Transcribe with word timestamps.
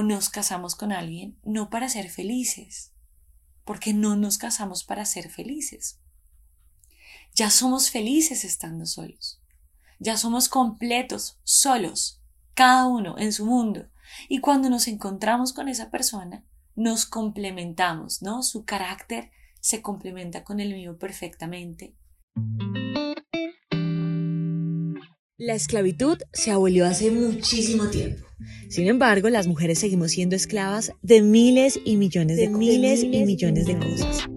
o 0.00 0.02
nos 0.02 0.30
casamos 0.30 0.76
con 0.76 0.92
alguien 0.92 1.38
no 1.44 1.68
para 1.68 1.90
ser 1.90 2.08
felices, 2.08 2.92
porque 3.66 3.92
no 3.92 4.16
nos 4.16 4.38
casamos 4.38 4.82
para 4.82 5.04
ser 5.04 5.28
felices. 5.28 6.00
Ya 7.34 7.50
somos 7.50 7.90
felices 7.90 8.44
estando 8.46 8.86
solos. 8.86 9.42
Ya 9.98 10.16
somos 10.16 10.48
completos, 10.48 11.38
solos, 11.44 12.22
cada 12.54 12.86
uno 12.86 13.16
en 13.18 13.34
su 13.34 13.44
mundo. 13.44 13.90
Y 14.30 14.38
cuando 14.38 14.70
nos 14.70 14.88
encontramos 14.88 15.52
con 15.52 15.68
esa 15.68 15.90
persona, 15.90 16.46
nos 16.74 17.04
complementamos, 17.04 18.22
¿no? 18.22 18.42
Su 18.42 18.64
carácter 18.64 19.30
se 19.60 19.82
complementa 19.82 20.44
con 20.44 20.60
el 20.60 20.72
mío 20.72 20.98
perfectamente. 20.98 21.94
La 25.40 25.54
esclavitud 25.54 26.18
se 26.34 26.50
abolió 26.50 26.84
hace 26.84 27.10
muchísimo 27.10 27.88
tiempo. 27.88 28.26
Sin 28.68 28.88
embargo, 28.88 29.30
las 29.30 29.46
mujeres 29.46 29.78
seguimos 29.78 30.10
siendo 30.10 30.36
esclavas 30.36 30.92
de 31.00 31.22
miles 31.22 31.80
y 31.82 31.96
millones 31.96 32.36
de, 32.36 32.50
miles, 32.50 33.02
y 33.02 33.24
millones 33.24 33.64
de 33.64 33.78
cosas. 33.78 34.28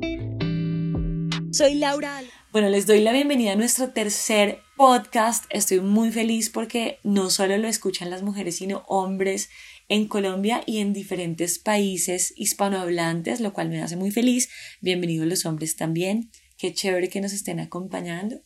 Soy 1.51 1.75
Laura. 1.75 2.23
Bueno, 2.53 2.69
les 2.69 2.87
doy 2.87 3.01
la 3.01 3.11
bienvenida 3.11 3.51
a 3.51 3.55
nuestro 3.57 3.89
tercer 3.89 4.59
podcast. 4.77 5.43
Estoy 5.49 5.81
muy 5.81 6.09
feliz 6.13 6.49
porque 6.49 6.99
no 7.03 7.29
solo 7.29 7.57
lo 7.57 7.67
escuchan 7.67 8.09
las 8.09 8.23
mujeres, 8.23 8.55
sino 8.55 8.85
hombres 8.87 9.49
en 9.89 10.07
Colombia 10.07 10.63
y 10.65 10.77
en 10.77 10.93
diferentes 10.93 11.59
países 11.59 12.33
hispanohablantes, 12.37 13.41
lo 13.41 13.51
cual 13.51 13.67
me 13.67 13.81
hace 13.81 13.97
muy 13.97 14.11
feliz. 14.11 14.47
Bienvenidos 14.79 15.27
los 15.27 15.45
hombres 15.45 15.75
también. 15.75 16.31
Qué 16.57 16.73
chévere 16.73 17.09
que 17.09 17.19
nos 17.19 17.33
estén 17.33 17.59
acompañando. 17.59 18.41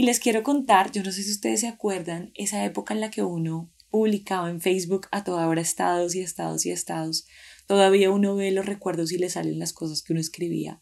Y 0.00 0.02
les 0.02 0.18
quiero 0.18 0.42
contar, 0.42 0.92
yo 0.92 1.02
no 1.02 1.12
sé 1.12 1.22
si 1.22 1.30
ustedes 1.30 1.60
se 1.60 1.68
acuerdan, 1.68 2.32
esa 2.34 2.64
época 2.64 2.94
en 2.94 3.00
la 3.00 3.10
que 3.10 3.22
uno 3.22 3.70
publicaba 3.90 4.48
en 4.48 4.62
Facebook 4.62 5.08
a 5.12 5.24
toda 5.24 5.46
hora 5.46 5.60
estados 5.60 6.14
y 6.14 6.22
estados 6.22 6.64
y 6.64 6.70
estados. 6.70 7.26
Todavía 7.66 8.10
uno 8.10 8.34
ve 8.34 8.50
los 8.50 8.64
recuerdos 8.64 9.12
y 9.12 9.18
le 9.18 9.28
salen 9.28 9.58
las 9.58 9.74
cosas 9.74 10.00
que 10.00 10.14
uno 10.14 10.20
escribía. 10.22 10.80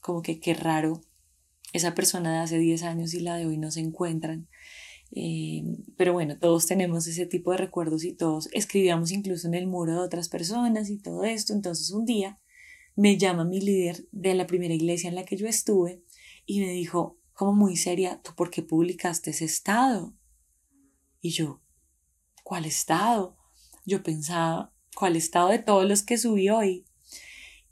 Como 0.00 0.22
que 0.22 0.40
qué 0.40 0.54
raro. 0.54 1.02
Esa 1.74 1.94
persona 1.94 2.32
de 2.32 2.38
hace 2.38 2.58
10 2.58 2.84
años 2.84 3.12
y 3.12 3.20
la 3.20 3.36
de 3.36 3.44
hoy 3.44 3.58
no 3.58 3.70
se 3.70 3.80
encuentran. 3.80 4.48
Eh, 5.14 5.64
pero 5.98 6.14
bueno, 6.14 6.38
todos 6.38 6.64
tenemos 6.64 7.06
ese 7.06 7.26
tipo 7.26 7.50
de 7.50 7.58
recuerdos 7.58 8.02
y 8.02 8.14
todos 8.14 8.48
escribíamos 8.54 9.12
incluso 9.12 9.46
en 9.46 9.52
el 9.52 9.66
muro 9.66 9.92
de 9.92 9.98
otras 9.98 10.30
personas 10.30 10.88
y 10.88 10.96
todo 10.96 11.24
esto. 11.24 11.52
Entonces 11.52 11.90
un 11.90 12.06
día 12.06 12.38
me 12.96 13.18
llama 13.18 13.44
mi 13.44 13.60
líder 13.60 14.06
de 14.10 14.32
la 14.32 14.46
primera 14.46 14.72
iglesia 14.72 15.10
en 15.10 15.16
la 15.16 15.26
que 15.26 15.36
yo 15.36 15.46
estuve 15.46 16.02
y 16.46 16.60
me 16.60 16.72
dijo, 16.72 17.18
como 17.38 17.52
muy 17.52 17.76
seria, 17.76 18.20
¿tú 18.20 18.34
por 18.34 18.50
qué 18.50 18.62
publicaste 18.62 19.30
ese 19.30 19.44
estado? 19.44 20.12
Y 21.20 21.30
yo, 21.30 21.62
¿cuál 22.42 22.64
estado? 22.64 23.38
Yo 23.86 24.02
pensaba, 24.02 24.74
¿cuál 24.96 25.14
estado 25.14 25.50
de 25.50 25.60
todos 25.60 25.88
los 25.88 26.02
que 26.02 26.18
subí 26.18 26.48
hoy? 26.48 26.84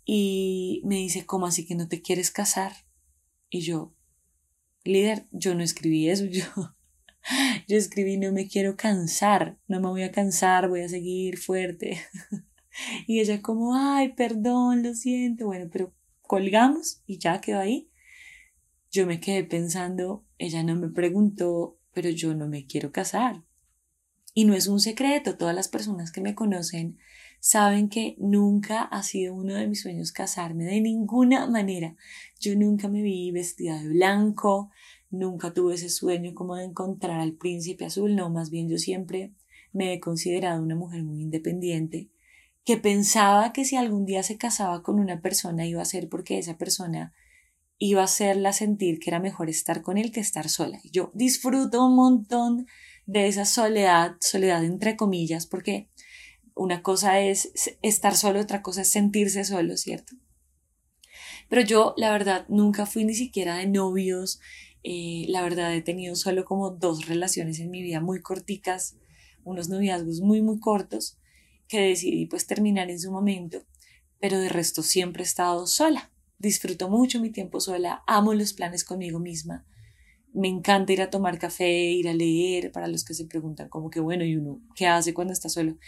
Y 0.04 0.82
me 0.84 0.94
dice, 0.94 1.26
¿cómo 1.26 1.46
así 1.46 1.66
que 1.66 1.74
no 1.74 1.88
te 1.88 2.00
quieres 2.00 2.30
casar? 2.30 2.74
Y 3.50 3.62
yo, 3.62 3.92
líder, 4.84 5.26
yo 5.32 5.56
no 5.56 5.64
escribí 5.64 6.10
eso, 6.10 6.24
yo 6.30 6.44
yo 7.66 7.76
escribí 7.76 8.18
no 8.18 8.30
me 8.30 8.46
quiero 8.46 8.76
cansar, 8.76 9.58
no 9.66 9.80
me 9.80 9.88
voy 9.88 10.04
a 10.04 10.12
cansar, 10.12 10.68
voy 10.68 10.82
a 10.82 10.88
seguir 10.88 11.38
fuerte. 11.38 12.00
y 13.08 13.18
ella 13.18 13.42
como, 13.42 13.74
ay, 13.74 14.12
perdón, 14.12 14.84
lo 14.84 14.94
siento. 14.94 15.46
Bueno, 15.46 15.68
pero 15.72 15.92
colgamos 16.22 17.02
y 17.04 17.18
ya 17.18 17.40
quedó 17.40 17.58
ahí. 17.58 17.90
Yo 18.96 19.06
me 19.06 19.20
quedé 19.20 19.44
pensando, 19.44 20.24
ella 20.38 20.62
no 20.62 20.74
me 20.74 20.88
preguntó, 20.88 21.76
pero 21.92 22.08
yo 22.08 22.34
no 22.34 22.48
me 22.48 22.64
quiero 22.64 22.92
casar. 22.92 23.44
Y 24.32 24.46
no 24.46 24.54
es 24.54 24.68
un 24.68 24.80
secreto, 24.80 25.36
todas 25.36 25.54
las 25.54 25.68
personas 25.68 26.10
que 26.10 26.22
me 26.22 26.34
conocen 26.34 26.96
saben 27.38 27.90
que 27.90 28.16
nunca 28.18 28.84
ha 28.84 29.02
sido 29.02 29.34
uno 29.34 29.54
de 29.54 29.68
mis 29.68 29.82
sueños 29.82 30.12
casarme 30.12 30.64
de 30.64 30.80
ninguna 30.80 31.46
manera. 31.46 31.94
Yo 32.40 32.56
nunca 32.56 32.88
me 32.88 33.02
vi 33.02 33.30
vestida 33.32 33.82
de 33.82 33.90
blanco, 33.90 34.70
Nunca 35.10 35.52
tuve 35.52 35.74
ese 35.74 35.90
sueño 35.90 36.34
como 36.34 36.56
de 36.56 36.64
encontrar 36.64 37.20
al 37.20 37.34
príncipe 37.34 37.84
azul, 37.84 38.16
no, 38.16 38.30
más 38.30 38.48
bien 38.48 38.66
yo 38.70 38.78
siempre 38.78 39.34
me 39.72 39.92
he 39.92 40.00
considerado 40.00 40.62
una 40.62 40.74
mujer 40.74 41.04
muy 41.04 41.20
independiente, 41.20 42.08
que 42.64 42.78
pensaba 42.78 43.52
que 43.52 43.66
si 43.66 43.76
algún 43.76 44.06
día 44.06 44.22
se 44.22 44.38
casaba 44.38 44.82
con 44.82 44.98
una 44.98 45.20
persona 45.20 45.66
iba 45.66 45.82
a 45.82 45.84
ser 45.84 46.08
porque 46.08 46.38
esa 46.38 46.56
persona 46.56 47.14
iba 47.78 48.00
a 48.00 48.04
hacerla 48.04 48.52
sentir 48.52 48.98
que 48.98 49.10
era 49.10 49.20
mejor 49.20 49.50
estar 49.50 49.82
con 49.82 49.98
él 49.98 50.12
que 50.12 50.20
estar 50.20 50.48
sola. 50.48 50.80
Yo 50.90 51.10
disfruto 51.14 51.84
un 51.84 51.94
montón 51.94 52.66
de 53.06 53.28
esa 53.28 53.44
soledad, 53.44 54.16
soledad 54.20 54.64
entre 54.64 54.96
comillas, 54.96 55.46
porque 55.46 55.88
una 56.54 56.82
cosa 56.82 57.20
es 57.20 57.52
estar 57.82 58.16
solo, 58.16 58.40
otra 58.40 58.62
cosa 58.62 58.82
es 58.82 58.88
sentirse 58.88 59.44
solo, 59.44 59.76
¿cierto? 59.76 60.16
Pero 61.48 61.62
yo, 61.62 61.94
la 61.96 62.10
verdad, 62.10 62.46
nunca 62.48 62.86
fui 62.86 63.04
ni 63.04 63.14
siquiera 63.14 63.56
de 63.56 63.66
novios, 63.66 64.40
eh, 64.82 65.26
la 65.28 65.42
verdad 65.42 65.74
he 65.74 65.82
tenido 65.82 66.16
solo 66.16 66.44
como 66.44 66.70
dos 66.70 67.06
relaciones 67.06 67.60
en 67.60 67.70
mi 67.70 67.82
vida 67.82 68.00
muy 68.00 68.22
corticas, 68.22 68.96
unos 69.44 69.68
noviazgos 69.68 70.20
muy 70.20 70.42
muy 70.42 70.58
cortos 70.58 71.18
que 71.68 71.80
decidí 71.80 72.26
pues 72.26 72.46
terminar 72.46 72.90
en 72.90 72.98
su 72.98 73.12
momento, 73.12 73.64
pero 74.18 74.38
de 74.38 74.48
resto 74.48 74.82
siempre 74.82 75.22
he 75.22 75.26
estado 75.26 75.66
sola. 75.66 76.10
Disfruto 76.38 76.88
mucho 76.88 77.20
mi 77.20 77.30
tiempo 77.30 77.60
sola, 77.60 78.02
amo 78.06 78.34
los 78.34 78.52
planes 78.52 78.84
conmigo 78.84 79.18
misma. 79.18 79.66
Me 80.32 80.48
encanta 80.48 80.92
ir 80.92 81.00
a 81.00 81.10
tomar 81.10 81.38
café, 81.38 81.90
ir 81.90 82.08
a 82.08 82.14
leer, 82.14 82.72
para 82.72 82.88
los 82.88 83.04
que 83.04 83.14
se 83.14 83.24
preguntan 83.24 83.68
como 83.68 83.88
que 83.88 84.00
bueno, 84.00 84.24
¿y 84.24 84.36
uno 84.36 84.60
qué 84.74 84.86
hace 84.86 85.14
cuando 85.14 85.32
está 85.32 85.48
solo? 85.48 85.78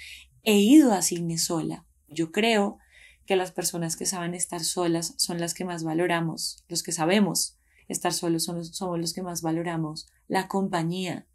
He 0.43 0.59
ido 0.59 0.93
a 0.93 1.03
cine 1.03 1.37
sola. 1.37 1.85
Yo 2.09 2.33
creo 2.33 2.79
que 3.27 3.37
las 3.37 3.53
personas 3.53 3.97
que 3.97 4.07
saben 4.07 4.35
estar 4.35 4.65
solas 4.65 5.15
son 5.19 5.39
las 5.39 5.53
que 5.53 5.67
más 5.67 5.85
valoramos, 5.85 6.65
los 6.69 6.83
que 6.83 6.93
sabemos 6.93 7.59
estar 7.89 8.13
solos 8.13 8.45
somos 8.45 8.99
los 8.99 9.13
que 9.13 9.23
más 9.23 9.43
valoramos 9.43 10.09
la 10.29 10.49
compañía 10.49 11.27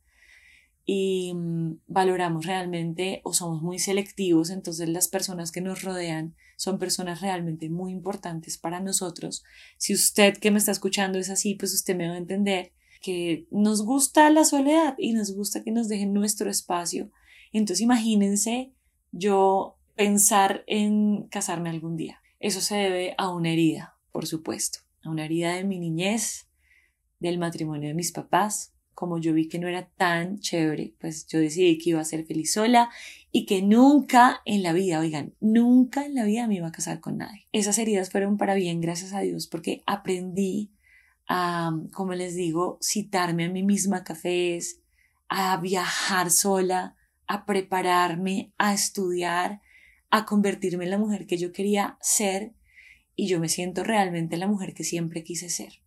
y 0.85 1.33
mm, 1.33 1.81
valoramos 1.87 2.45
realmente 2.45 3.21
o 3.23 3.33
somos 3.33 3.61
muy 3.61 3.79
selectivos, 3.79 4.49
entonces 4.49 4.89
las 4.89 5.07
personas 5.07 5.51
que 5.51 5.61
nos 5.61 5.81
rodean 5.83 6.35
son 6.63 6.79
personas 6.79 7.19
realmente 7.21 7.69
muy 7.69 7.91
importantes 7.91 8.57
para 8.57 8.79
nosotros. 8.79 9.43
Si 9.77 9.93
usted 9.93 10.37
que 10.37 10.49
me 10.49 10.59
está 10.59 10.71
escuchando 10.71 11.19
es 11.19 11.29
así, 11.29 11.55
pues 11.55 11.73
usted 11.73 11.95
me 11.95 12.07
va 12.07 12.13
a 12.13 12.17
entender 12.17 12.71
que 13.01 13.47
nos 13.51 13.83
gusta 13.83 14.29
la 14.29 14.45
soledad 14.45 14.95
y 14.97 15.11
nos 15.11 15.35
gusta 15.35 15.63
que 15.63 15.71
nos 15.71 15.89
dejen 15.89 16.13
nuestro 16.13 16.49
espacio. 16.49 17.11
Entonces 17.51 17.81
imagínense 17.81 18.71
yo 19.11 19.77
pensar 19.95 20.63
en 20.67 21.27
casarme 21.27 21.69
algún 21.69 21.97
día. 21.97 22.21
Eso 22.39 22.61
se 22.61 22.75
debe 22.75 23.13
a 23.17 23.29
una 23.29 23.51
herida, 23.51 23.97
por 24.11 24.25
supuesto 24.25 24.79
a 25.03 25.09
una 25.09 25.25
herida 25.25 25.53
de 25.55 25.63
mi 25.63 25.79
niñez, 25.79 26.47
del 27.19 27.37
matrimonio 27.37 27.89
de 27.89 27.93
mis 27.93 28.11
papás. 28.11 28.72
Como 28.93 29.17
yo 29.17 29.33
vi 29.33 29.47
que 29.47 29.59
no 29.59 29.67
era 29.67 29.89
tan 29.97 30.39
chévere, 30.39 30.93
pues 30.99 31.27
yo 31.27 31.39
decidí 31.39 31.77
que 31.77 31.91
iba 31.91 32.01
a 32.01 32.05
ser 32.05 32.25
feliz 32.25 32.53
sola 32.53 32.89
y 33.31 33.45
que 33.45 33.61
nunca 33.61 34.41
en 34.45 34.63
la 34.63 34.73
vida, 34.73 34.99
oigan, 34.99 35.33
nunca 35.39 36.05
en 36.05 36.15
la 36.15 36.23
vida 36.23 36.47
me 36.47 36.55
iba 36.55 36.67
a 36.67 36.71
casar 36.71 36.99
con 36.99 37.17
nadie. 37.17 37.47
Esas 37.51 37.77
heridas 37.77 38.11
fueron 38.11 38.37
para 38.37 38.53
bien, 38.53 38.81
gracias 38.81 39.13
a 39.13 39.21
Dios, 39.21 39.47
porque 39.47 39.81
aprendí 39.85 40.71
a, 41.27 41.71
como 41.93 42.13
les 42.13 42.35
digo, 42.35 42.77
citarme 42.81 43.45
a 43.45 43.49
mí 43.49 43.63
misma 43.63 44.03
cafés, 44.03 44.81
a 45.29 45.57
viajar 45.57 46.29
sola, 46.29 46.95
a 47.27 47.45
prepararme, 47.45 48.53
a 48.57 48.73
estudiar, 48.73 49.61
a 50.09 50.25
convertirme 50.25 50.83
en 50.83 50.91
la 50.91 50.99
mujer 50.99 51.25
que 51.25 51.37
yo 51.37 51.51
quería 51.51 51.97
ser 52.01 52.53
y 53.15 53.27
yo 53.27 53.39
me 53.39 53.49
siento 53.49 53.83
realmente 53.83 54.37
la 54.37 54.47
mujer 54.47 54.73
que 54.73 54.83
siempre 54.83 55.23
quise 55.23 55.49
ser. 55.49 55.82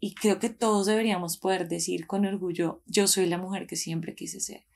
Y 0.00 0.14
creo 0.14 0.38
que 0.38 0.48
todos 0.48 0.86
deberíamos 0.86 1.36
poder 1.36 1.68
decir 1.68 2.06
con 2.06 2.24
orgullo, 2.24 2.82
yo 2.86 3.06
soy 3.06 3.26
la 3.26 3.38
mujer 3.38 3.66
que 3.66 3.76
siempre 3.76 4.14
quise 4.14 4.40
ser, 4.40 4.66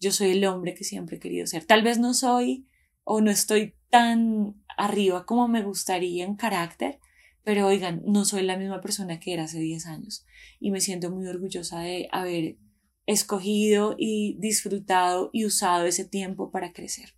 yo 0.00 0.12
soy 0.12 0.30
el 0.30 0.44
hombre 0.44 0.74
que 0.74 0.84
siempre 0.84 1.16
he 1.16 1.20
querido 1.20 1.46
ser. 1.46 1.64
Tal 1.64 1.82
vez 1.82 1.98
no 1.98 2.14
soy 2.14 2.66
o 3.02 3.20
no 3.20 3.30
estoy 3.30 3.74
tan 3.90 4.54
arriba 4.76 5.26
como 5.26 5.48
me 5.48 5.62
gustaría 5.62 6.24
en 6.24 6.36
carácter, 6.36 7.00
pero 7.42 7.66
oigan, 7.66 8.02
no 8.06 8.24
soy 8.24 8.42
la 8.42 8.56
misma 8.56 8.80
persona 8.80 9.18
que 9.18 9.32
era 9.32 9.44
hace 9.44 9.58
10 9.58 9.86
años 9.86 10.26
y 10.60 10.70
me 10.70 10.80
siento 10.80 11.10
muy 11.10 11.26
orgullosa 11.26 11.80
de 11.80 12.08
haber 12.12 12.58
escogido 13.06 13.96
y 13.98 14.36
disfrutado 14.38 15.30
y 15.32 15.46
usado 15.46 15.86
ese 15.86 16.04
tiempo 16.04 16.50
para 16.50 16.72
crecer. 16.72 17.14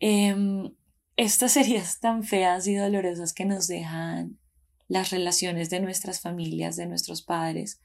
Em, 0.00 0.74
estas 1.16 1.56
heridas 1.56 1.98
tan 1.98 2.22
feas 2.22 2.66
y 2.66 2.74
dolorosas 2.74 3.32
que 3.32 3.46
nos 3.46 3.66
dejan 3.66 4.38
las 4.88 5.10
relaciones 5.10 5.70
de 5.70 5.80
nuestras 5.80 6.20
familias, 6.20 6.76
de 6.76 6.86
nuestros 6.86 7.22
padres, 7.22 7.80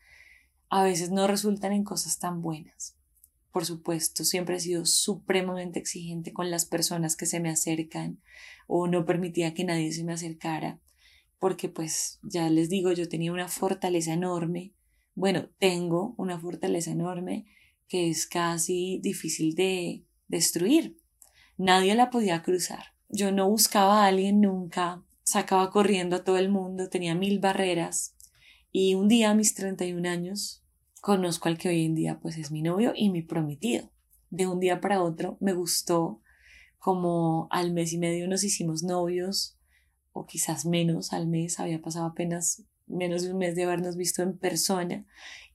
a 0.70 0.84
veces 0.84 1.12
no 1.12 1.28
resultan 1.28 1.74
en 1.74 1.84
cosas 1.84 2.18
tan 2.18 2.42
buenas. 2.42 2.96
Por 3.52 3.66
supuesto, 3.66 4.24
siempre 4.24 4.56
he 4.56 4.60
sido 4.60 4.86
supremamente 4.86 5.78
exigente 5.78 6.34
con 6.34 6.50
las 6.50 6.66
personas 6.66 7.16
que 7.16 7.28
se 7.28 7.40
me 7.40 7.50
acercan 7.50 8.20
o 8.66 8.88
no 8.88 9.06
permitía 9.06 9.54
que 9.54 9.64
nadie 9.64 9.92
se 9.92 10.04
me 10.04 10.14
acercara, 10.14 10.80
porque 11.38 11.70
pues 11.70 12.20
ya 12.24 12.50
les 12.50 12.70
digo, 12.70 12.92
yo 12.94 13.08
tenía 13.08 13.32
una 13.32 13.48
fortaleza 13.48 14.14
enorme, 14.14 14.74
bueno, 15.14 15.50
tengo 15.60 16.16
una 16.18 16.40
fortaleza 16.40 16.90
enorme 16.90 17.46
que 17.88 18.10
es 18.10 18.26
casi 18.26 19.00
difícil 19.04 19.54
de 19.54 20.04
destruir 20.28 20.98
nadie 21.58 21.96
la 21.96 22.10
podía 22.10 22.42
cruzar. 22.42 22.94
Yo 23.10 23.32
no 23.32 23.50
buscaba 23.50 24.04
a 24.04 24.08
alguien 24.08 24.42
nunca, 24.42 25.04
sacaba 25.24 25.72
corriendo 25.72 26.18
a 26.18 26.24
todo 26.24 26.38
el 26.38 26.50
mundo, 26.50 26.90
tenía 26.90 27.16
mil 27.16 27.40
barreras 27.40 28.16
y 28.72 28.96
un 28.96 29.08
día 29.08 29.32
a 29.32 29.36
mis 29.36 29.56
31 29.56 30.08
años 30.08 30.64
conozco 31.02 31.48
al 31.48 31.58
que 31.58 31.70
hoy 31.70 31.86
en 31.86 31.96
día 31.96 32.20
pues 32.22 32.38
es 32.38 32.52
mi 32.52 32.62
novio 32.62 32.94
y 32.96 33.10
mi 33.10 33.22
prometido. 33.22 33.92
De 34.30 34.48
un 34.48 34.60
día 34.60 34.82
para 34.82 35.02
otro 35.02 35.38
me 35.40 35.54
gustó 35.54 36.22
como 36.78 37.48
al 37.52 37.72
mes 37.72 37.94
y 37.94 37.98
medio 37.98 38.28
nos 38.28 38.44
hicimos 38.44 38.84
novios 38.84 39.58
o 40.12 40.26
quizás 40.26 40.66
menos 40.66 41.14
al 41.14 41.28
mes, 41.28 41.60
había 41.60 41.82
pasado 41.82 42.06
apenas 42.06 42.64
menos 42.86 43.24
de 43.24 43.32
un 43.32 43.38
mes 43.38 43.56
de 43.56 43.64
habernos 43.64 43.96
visto 43.96 44.22
en 44.22 44.38
persona 44.38 45.06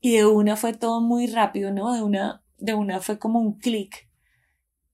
y 0.01 0.17
de 0.17 0.27
una 0.27 0.57
fue 0.57 0.73
todo 0.73 1.01
muy 1.01 1.27
rápido, 1.27 1.73
¿no? 1.73 1.93
De 1.93 2.03
una, 2.03 2.43
de 2.57 2.75
una 2.75 3.01
fue 3.01 3.19
como 3.19 3.41
un 3.41 3.59
clic 3.59 4.09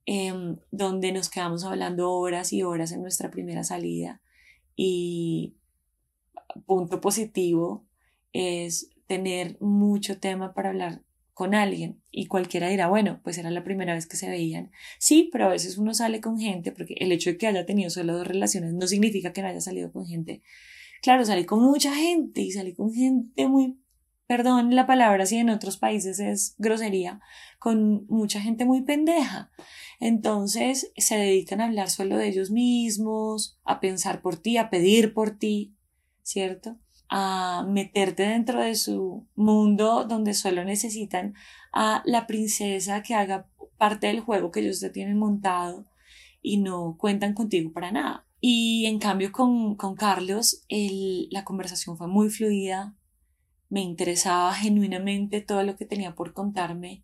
em, 0.07 0.59
donde 0.71 1.13
nos 1.13 1.31
quedamos 1.31 1.65
hablando 1.65 2.11
horas 2.13 2.53
y 2.53 2.63
horas 2.63 2.93
en 2.93 3.03
nuestra 3.03 3.31
primera 3.31 3.63
salida 3.65 4.21
y 4.77 5.57
punto 6.67 7.01
positivo 7.01 7.87
es 8.33 8.91
tener 9.07 9.57
mucho 9.61 10.19
tema 10.19 10.55
para 10.55 10.71
hablar 10.71 11.03
con 11.35 11.55
alguien 11.55 12.01
y 12.11 12.27
cualquiera 12.27 12.69
dirá, 12.69 12.89
bueno, 12.89 13.21
pues 13.25 13.39
era 13.39 13.51
la 13.51 13.65
primera 13.65 13.95
vez 13.95 14.07
que 14.07 14.17
se 14.17 14.29
veían. 14.29 14.71
Sí, 14.99 15.29
pero 15.33 15.47
a 15.47 15.51
veces 15.51 15.79
uno 15.79 15.93
sale 15.93 16.21
con 16.21 16.39
gente 16.39 16.71
porque 16.71 16.95
el 16.99 17.11
hecho 17.11 17.31
de 17.31 17.37
que 17.37 17.49
haya 17.49 17.67
tenido 17.67 17.91
solo 17.91 18.17
dos 18.17 18.27
relaciones 18.27 18.73
no 18.73 18.87
significa 18.87 19.33
que 19.33 19.43
no 19.43 19.49
haya 19.49 19.61
salido 19.61 19.93
con 19.93 20.07
gente. 20.07 20.43
Claro, 21.03 21.25
salí 21.25 21.45
con 21.45 21.61
mucha 21.61 21.95
gente 21.95 22.41
y 22.41 22.53
salí 22.53 22.73
con 22.73 22.93
gente 22.93 23.47
muy, 23.49 23.79
perdón 24.27 24.75
la 24.75 24.87
palabra 24.87 25.27
si 25.27 25.37
en 25.37 25.51
otros 25.51 25.77
países 25.77 26.19
es 26.19 26.55
grosería, 26.59 27.21
con 27.59 28.07
mucha 28.09 28.41
gente 28.41 28.65
muy 28.65 28.83
pendeja. 28.83 29.51
Entonces 30.01 30.93
se 30.97 31.17
dedican 31.17 31.61
a 31.61 31.67
hablar 31.67 31.91
solo 31.91 32.17
de 32.17 32.29
ellos 32.29 32.51
mismos, 32.51 33.59
a 33.65 33.81
pensar 33.81 34.23
por 34.23 34.37
ti, 34.37 34.57
a 34.57 34.71
pedir 34.71 35.15
por 35.15 35.39
ti, 35.39 35.77
¿cierto? 36.23 36.79
a 37.09 37.65
meterte 37.69 38.25
dentro 38.25 38.61
de 38.61 38.75
su 38.75 39.29
mundo 39.35 40.05
donde 40.05 40.35
solo 40.35 40.65
necesitan 40.65 41.35
a 41.73 42.03
la 42.07 42.27
princesa 42.27 43.03
que 43.03 43.15
haga 43.15 43.49
parte 43.77 44.07
del 44.07 44.21
juego 44.21 44.51
que 44.51 44.61
ellos 44.61 44.81
te 44.81 44.91
tienen 44.91 45.19
montado 45.19 45.85
y 46.43 46.59
no 46.59 46.97
cuentan 46.99 47.35
contigo 47.35 47.73
para 47.73 47.93
nada. 47.93 48.27
Y 48.41 48.87
en 48.87 48.99
cambio 48.99 49.33
con, 49.33 49.77
con 49.77 49.95
Carlos 49.95 50.65
el, 50.69 51.29
la 51.31 51.45
conversación 51.45 51.97
fue 51.97 52.09
muy 52.09 52.31
fluida, 52.31 52.97
me 53.75 53.81
interesaba 53.81 54.55
genuinamente 54.55 55.41
todo 55.41 55.65
lo 55.65 55.77
que 55.77 55.85
tenía 55.85 56.15
por 56.15 56.33
contarme, 56.33 57.03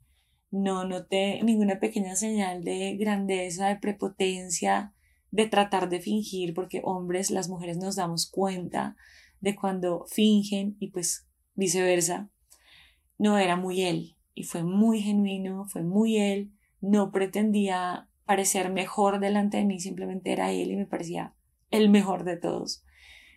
no 0.52 0.84
noté 0.84 1.42
ninguna 1.42 1.80
pequeña 1.80 2.14
señal 2.14 2.62
de 2.62 2.96
grandeza, 2.96 3.66
de 3.66 3.74
prepotencia, 3.74 4.94
de 5.32 5.48
tratar 5.48 5.88
de 5.88 5.98
fingir, 5.98 6.54
porque 6.54 6.80
hombres, 6.84 7.32
las 7.32 7.48
mujeres 7.48 7.76
nos 7.76 7.96
damos 7.96 8.30
cuenta 8.30 8.94
de 9.40 9.56
cuando 9.56 10.06
fingen 10.06 10.76
y 10.78 10.92
pues 10.92 11.26
viceversa. 11.54 12.30
No 13.18 13.36
era 13.36 13.56
muy 13.56 13.82
él 13.82 14.16
y 14.34 14.44
fue 14.44 14.62
muy 14.62 15.02
genuino, 15.02 15.64
fue 15.64 15.82
muy 15.82 16.18
él, 16.18 16.52
no 16.80 17.10
pretendía 17.10 18.08
parecer 18.24 18.70
mejor 18.70 19.18
delante 19.18 19.56
de 19.56 19.64
mí, 19.64 19.80
simplemente 19.80 20.30
era 20.30 20.52
él 20.52 20.70
y 20.70 20.76
me 20.76 20.86
parecía 20.86 21.34
el 21.72 21.90
mejor 21.90 22.22
de 22.22 22.36
todos. 22.36 22.84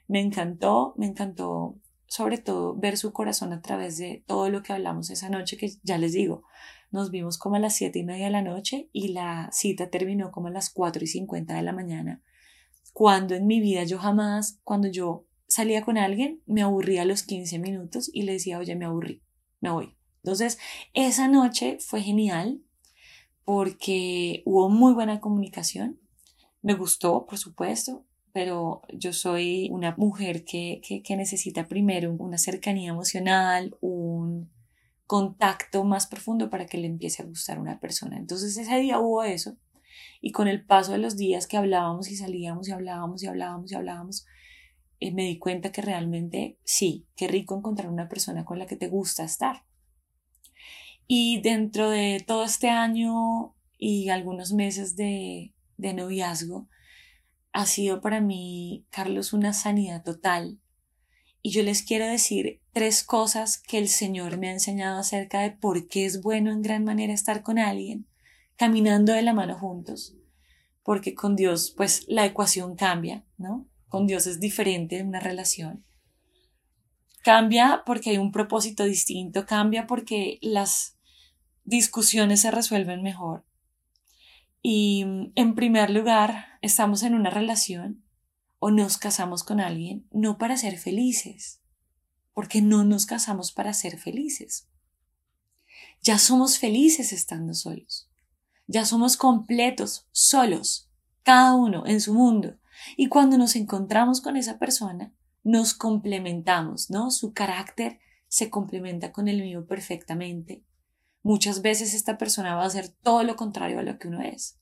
Me 0.08 0.20
encantó, 0.22 0.94
me 0.98 1.08
encantó 1.08 1.80
sobre 2.08 2.38
todo 2.38 2.76
ver 2.76 2.98
su 2.98 3.12
corazón 3.14 3.54
a 3.54 3.62
través 3.62 3.98
de 3.98 4.24
todo 4.28 4.50
lo 4.50 4.64
que 4.64 4.74
hablamos 4.74 5.10
esa 5.10 5.30
noche, 5.30 5.58
que 5.58 5.72
ya 5.84 5.98
les 5.98 6.14
digo, 6.14 6.44
nos 6.92 7.10
vimos 7.10 7.38
como 7.38 7.56
a 7.56 7.60
las 7.60 7.76
siete 7.76 8.00
y 8.00 8.04
media 8.04 8.26
de 8.26 8.32
la 8.32 8.42
noche 8.42 8.90
y 8.94 9.10
la 9.10 9.50
cita 9.52 9.90
terminó 9.90 10.32
como 10.32 10.48
a 10.48 10.52
las 10.52 10.70
cuatro 10.70 11.04
y 11.04 11.08
cincuenta 11.08 11.56
de 11.56 11.64
la 11.64 11.74
mañana. 11.74 12.22
Cuando 12.94 13.34
en 13.34 13.48
mi 13.48 13.60
vida 13.60 13.84
yo 13.84 13.98
jamás, 13.98 14.60
cuando 14.64 14.88
yo 14.88 15.26
salía 15.48 15.84
con 15.84 15.98
alguien, 15.98 16.42
me 16.46 16.62
aburría 16.62 17.02
a 17.02 17.06
los 17.06 17.24
15 17.24 17.58
minutos 17.60 18.10
y 18.14 18.24
le 18.24 18.34
decía, 18.34 18.60
oye, 18.60 18.76
me 18.76 18.86
aburrí, 18.86 19.24
me 19.60 19.72
voy. 19.72 19.98
Entonces, 20.24 20.60
esa 20.94 21.28
noche 21.28 21.78
fue 21.80 22.02
genial 22.02 22.62
porque 23.44 24.42
hubo 24.46 24.70
muy 24.70 24.94
buena 24.94 25.20
comunicación. 25.20 26.00
Me 26.62 26.76
gustó, 26.76 27.26
por 27.26 27.38
supuesto, 27.38 28.06
pero 28.34 28.82
yo 28.92 29.14
soy 29.14 29.70
una 29.72 29.96
mujer 29.96 30.44
que, 30.44 30.82
que, 30.82 31.16
necesita 31.16 31.68
primero 31.68 32.12
una 32.12 32.40
cercanía 32.40 32.90
emocional, 32.90 33.78
un 33.80 34.52
contacto 35.06 35.84
más 35.84 36.08
profundo 36.08 36.50
para 36.50 36.66
que 36.66 36.80
le 36.80 36.88
empiece 36.88 37.22
a 37.22 37.26
gustar 37.26 37.60
una 37.60 37.80
persona. 37.80 38.18
Entonces 38.18 38.58
ese 38.58 38.80
día 38.80 39.00
hubo 39.00 39.24
eso 39.24 39.56
y 40.20 40.32
con 40.32 40.48
el 40.48 40.66
paso 40.66 40.94
de 40.94 40.98
los 40.98 41.16
días 41.16 41.46
que 41.46 41.58
hablábamos 41.58 42.10
y 42.10 42.16
salíamos 42.16 42.68
y 42.68 42.72
hablábamos 42.72 43.22
y 43.22 43.28
hablábamos 43.28 43.72
y 43.72 43.76
hablábamos, 43.76 44.26
eh, 45.00 45.12
me 45.12 45.26
di 45.26 45.38
cuenta 45.38 45.72
que 45.72 45.84
realmente 45.84 46.58
sí, 46.64 47.06
qué 47.16 47.28
rico 47.28 47.56
encontrar 47.56 47.90
una 47.90 48.10
persona 48.10 48.46
con 48.46 48.58
la 48.58 48.66
que 48.66 48.76
te 48.76 48.88
gusta 48.88 49.24
estar. 49.24 49.64
Y 51.06 51.40
dentro 51.42 51.92
de 51.92 52.24
todo 52.26 52.46
este 52.46 52.70
año 52.70 53.54
y 53.78 54.10
algunos 54.10 54.54
meses 54.54 54.96
de, 54.96 55.54
de 55.78 55.94
noviazgo, 55.94 56.68
ha 57.54 57.68
sido 57.68 58.02
para 58.02 58.20
mí, 58.20 58.86
Carlos, 58.90 59.32
una 59.32 59.54
sanidad 59.54 60.04
total. 60.04 60.60
Y 61.44 61.52
yo 61.52 61.62
les 61.62 61.84
quiero 61.84 62.08
decir 62.08 62.62
tres 62.74 63.04
cosas 63.04 63.60
que 63.60 63.78
el 63.78 63.88
Señor 63.88 64.38
me 64.38 64.50
ha 64.50 64.54
enseñado 64.54 65.00
acerca 65.00 65.42
de 65.42 65.52
por 65.52 65.88
qué 65.88 66.06
es 66.06 66.22
bueno 66.22 66.52
en 66.52 66.64
gran 66.64 66.84
manera 66.84 67.14
estar 67.14 67.44
con 67.44 67.60
alguien, 67.60 68.08
caminando 68.56 69.14
de 69.14 69.22
la 69.22 69.34
mano 69.34 69.58
juntos. 69.58 70.16
Porque 70.82 71.14
con 71.14 71.36
Dios, 71.36 71.74
pues 71.78 72.06
la 72.08 72.26
ecuación 72.26 72.76
cambia, 72.76 73.24
¿no? 73.38 73.68
Con 73.88 74.08
Dios 74.08 74.26
es 74.26 74.40
diferente 74.40 74.98
en 74.98 75.10
una 75.10 75.20
relación. 75.20 75.86
Cambia 77.22 77.84
porque 77.86 78.10
hay 78.10 78.18
un 78.18 78.32
propósito 78.32 78.84
distinto, 78.84 79.46
cambia 79.46 79.86
porque 79.86 80.40
las 80.42 80.98
discusiones 81.64 82.42
se 82.42 82.52
resuelven 82.52 83.04
mejor. 83.04 83.46
Y 84.66 85.06
en 85.36 85.56
primer 85.56 85.90
lugar, 85.90 86.58
estamos 86.62 87.04
en 87.04 87.16
una 87.16 87.30
relación 87.30 88.02
o 88.60 88.72
nos 88.72 88.98
casamos 88.98 89.44
con 89.44 89.60
alguien 89.60 90.08
no 90.10 90.38
para 90.38 90.56
ser 90.56 90.78
felices, 90.78 91.62
porque 92.34 92.62
no 92.62 92.86
nos 92.86 93.06
casamos 93.06 93.52
para 93.52 93.74
ser 93.74 93.98
felices. 94.00 94.70
Ya 96.02 96.18
somos 96.18 96.60
felices 96.60 97.12
estando 97.12 97.54
solos. 97.54 98.10
Ya 98.66 98.86
somos 98.86 99.18
completos, 99.18 100.08
solos, 100.14 100.90
cada 101.24 101.56
uno 101.56 101.86
en 101.86 102.00
su 102.00 102.14
mundo. 102.14 102.58
Y 102.96 103.08
cuando 103.08 103.38
nos 103.38 103.58
encontramos 103.58 104.22
con 104.22 104.38
esa 104.38 104.60
persona, 104.60 105.14
nos 105.44 105.74
complementamos, 105.74 106.90
¿no? 106.90 107.12
Su 107.12 107.34
carácter 107.34 108.00
se 108.30 108.50
complementa 108.50 109.12
con 109.12 109.28
el 109.28 109.42
mío 109.42 109.68
perfectamente. 109.68 110.64
Muchas 111.24 111.62
veces 111.62 111.94
esta 111.94 112.18
persona 112.18 112.56
va 112.56 112.64
a 112.64 112.68
hacer 112.68 112.90
todo 112.90 113.24
lo 113.24 113.36
contrario 113.36 113.80
a 113.80 113.84
lo 113.84 113.98
que 113.98 114.10
uno 114.10 114.22
es. 114.22 114.60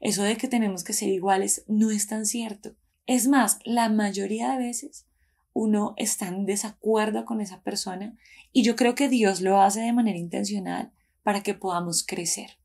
Eso 0.00 0.22
de 0.22 0.36
que 0.36 0.48
tenemos 0.48 0.82
que 0.82 0.92
ser 0.92 1.10
iguales 1.10 1.64
no 1.68 1.90
es 1.90 2.06
tan 2.06 2.24
cierto. 2.24 2.74
Es 3.06 3.28
más, 3.28 3.58
la 3.64 3.88
mayoría 3.88 4.52
de 4.52 4.58
veces 4.58 5.06
uno 5.52 5.94
está 5.96 6.28
en 6.28 6.46
desacuerdo 6.46 7.24
con 7.24 7.40
esa 7.40 7.62
persona 7.62 8.16
y 8.52 8.62
yo 8.62 8.76
creo 8.76 8.94
que 8.94 9.08
Dios 9.08 9.40
lo 9.40 9.60
hace 9.60 9.80
de 9.80 9.92
manera 9.92 10.18
intencional 10.18 10.92
para 11.22 11.42
que 11.42 11.54
podamos 11.54 12.04
crecer. 12.06 12.58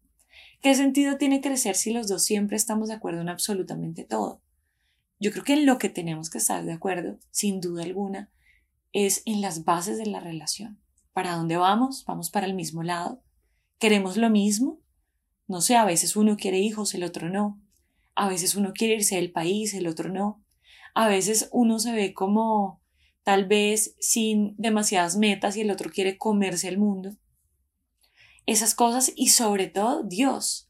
¿Qué 0.61 0.75
sentido 0.75 1.17
tiene 1.17 1.41
crecer 1.41 1.75
si 1.75 1.91
los 1.91 2.07
dos 2.07 2.23
siempre 2.23 2.55
estamos 2.55 2.87
de 2.87 2.95
acuerdo 2.95 3.19
en 3.19 3.29
absolutamente 3.29 4.05
todo? 4.05 4.41
Yo 5.19 5.31
creo 5.31 5.43
que 5.43 5.53
en 5.53 5.65
lo 5.65 5.77
que 5.77 5.89
tenemos 5.89 6.29
que 6.29 6.37
estar 6.37 6.63
de 6.63 6.73
acuerdo, 6.73 7.17
sin 7.31 7.59
duda 7.59 7.83
alguna, 7.83 8.31
es 8.93 9.23
en 9.25 9.41
las 9.41 9.65
bases 9.65 9.97
de 9.97 10.05
la 10.05 10.19
relación. 10.19 10.82
¿Para 11.13 11.35
dónde 11.35 11.57
vamos? 11.57 12.03
¿Vamos 12.05 12.29
para 12.29 12.47
el 12.47 12.55
mismo 12.55 12.83
lado? 12.83 13.23
¿Queremos 13.77 14.17
lo 14.17 14.29
mismo? 14.29 14.81
No 15.47 15.61
sé, 15.61 15.75
a 15.75 15.85
veces 15.85 16.15
uno 16.15 16.37
quiere 16.37 16.59
hijos, 16.59 16.93
el 16.95 17.03
otro 17.03 17.29
no. 17.29 17.61
A 18.15 18.27
veces 18.27 18.55
uno 18.55 18.73
quiere 18.73 18.95
irse 18.95 19.15
del 19.15 19.31
país, 19.31 19.73
el 19.73 19.87
otro 19.87 20.09
no. 20.09 20.43
A 20.95 21.07
veces 21.07 21.49
uno 21.51 21.79
se 21.79 21.91
ve 21.91 22.13
como 22.13 22.81
tal 23.23 23.45
vez 23.45 23.95
sin 23.99 24.55
demasiadas 24.57 25.15
metas 25.15 25.55
y 25.55 25.61
el 25.61 25.71
otro 25.71 25.91
quiere 25.91 26.17
comerse 26.17 26.67
el 26.67 26.77
mundo. 26.77 27.15
Esas 28.45 28.75
cosas 28.75 29.11
y 29.15 29.29
sobre 29.29 29.67
todo 29.67 30.03
Dios, 30.03 30.69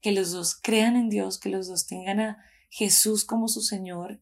que 0.00 0.12
los 0.12 0.32
dos 0.32 0.56
crean 0.60 0.96
en 0.96 1.08
Dios, 1.08 1.38
que 1.38 1.48
los 1.48 1.68
dos 1.68 1.86
tengan 1.86 2.20
a 2.20 2.44
Jesús 2.68 3.24
como 3.24 3.48
su 3.48 3.62
Señor, 3.62 4.20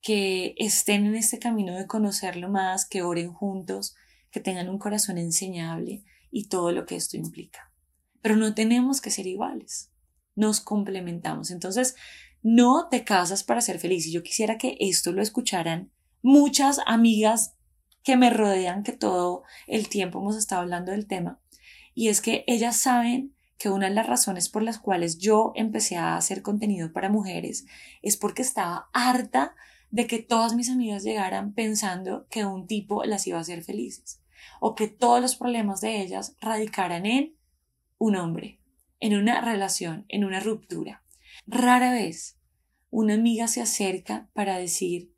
que 0.00 0.54
estén 0.58 1.06
en 1.06 1.16
este 1.16 1.38
camino 1.38 1.74
de 1.74 1.86
conocerlo 1.86 2.48
más, 2.48 2.86
que 2.86 3.02
oren 3.02 3.32
juntos, 3.32 3.96
que 4.30 4.40
tengan 4.40 4.68
un 4.68 4.78
corazón 4.78 5.18
enseñable 5.18 6.04
y 6.30 6.48
todo 6.48 6.72
lo 6.72 6.86
que 6.86 6.96
esto 6.96 7.16
implica. 7.16 7.72
Pero 8.20 8.36
no 8.36 8.54
tenemos 8.54 9.00
que 9.00 9.10
ser 9.10 9.26
iguales, 9.26 9.90
nos 10.34 10.60
complementamos. 10.60 11.50
Entonces, 11.50 11.94
no 12.42 12.88
te 12.88 13.04
casas 13.04 13.42
para 13.42 13.60
ser 13.60 13.78
feliz. 13.78 14.06
Y 14.06 14.12
yo 14.12 14.22
quisiera 14.22 14.58
que 14.58 14.76
esto 14.80 15.12
lo 15.12 15.22
escucharan 15.22 15.90
muchas 16.22 16.80
amigas 16.86 17.54
que 18.02 18.16
me 18.16 18.30
rodean, 18.30 18.82
que 18.82 18.92
todo 18.92 19.42
el 19.66 19.88
tiempo 19.88 20.20
hemos 20.20 20.36
estado 20.36 20.62
hablando 20.62 20.92
del 20.92 21.06
tema. 21.06 21.40
Y 21.94 22.08
es 22.08 22.20
que 22.20 22.44
ellas 22.46 22.76
saben 22.76 23.34
que 23.58 23.70
una 23.70 23.88
de 23.88 23.94
las 23.94 24.06
razones 24.06 24.48
por 24.48 24.62
las 24.62 24.78
cuales 24.78 25.18
yo 25.18 25.52
empecé 25.54 25.96
a 25.96 26.16
hacer 26.16 26.42
contenido 26.42 26.92
para 26.92 27.08
mujeres 27.08 27.64
es 28.02 28.16
porque 28.16 28.42
estaba 28.42 28.88
harta 28.92 29.56
de 29.90 30.06
que 30.06 30.22
todas 30.22 30.54
mis 30.54 30.70
amigas 30.70 31.02
llegaran 31.02 31.52
pensando 31.52 32.26
que 32.28 32.44
un 32.44 32.66
tipo 32.66 33.04
las 33.04 33.26
iba 33.26 33.38
a 33.38 33.42
hacer 33.42 33.62
felices 33.62 34.22
o 34.60 34.74
que 34.74 34.88
todos 34.88 35.20
los 35.20 35.36
problemas 35.36 35.80
de 35.80 36.00
ellas 36.00 36.36
radicaran 36.40 37.06
en 37.06 37.36
un 37.98 38.16
hombre, 38.16 38.60
en 39.00 39.16
una 39.16 39.40
relación, 39.40 40.04
en 40.08 40.24
una 40.24 40.40
ruptura. 40.40 41.02
Rara 41.46 41.92
vez 41.92 42.38
una 42.90 43.14
amiga 43.14 43.48
se 43.48 43.60
acerca 43.60 44.28
para 44.32 44.58
decir 44.58 45.12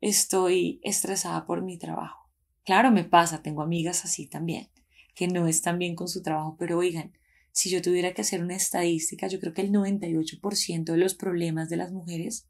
estoy 0.00 0.80
estresada 0.82 1.46
por 1.46 1.62
mi 1.62 1.78
trabajo. 1.78 2.30
Claro, 2.64 2.90
me 2.90 3.04
pasa, 3.04 3.42
tengo 3.42 3.62
amigas 3.62 4.04
así 4.04 4.26
también, 4.26 4.68
que 5.14 5.26
no 5.28 5.46
están 5.46 5.78
bien 5.78 5.94
con 5.94 6.08
su 6.08 6.22
trabajo, 6.22 6.56
pero 6.58 6.78
oigan, 6.78 7.12
si 7.50 7.70
yo 7.70 7.82
tuviera 7.82 8.12
que 8.14 8.20
hacer 8.20 8.42
una 8.42 8.54
estadística, 8.54 9.26
yo 9.26 9.40
creo 9.40 9.52
que 9.52 9.62
el 9.62 9.72
98% 9.72 10.84
de 10.84 10.96
los 10.96 11.14
problemas 11.14 11.68
de 11.68 11.76
las 11.76 11.90
mujeres 11.92 12.46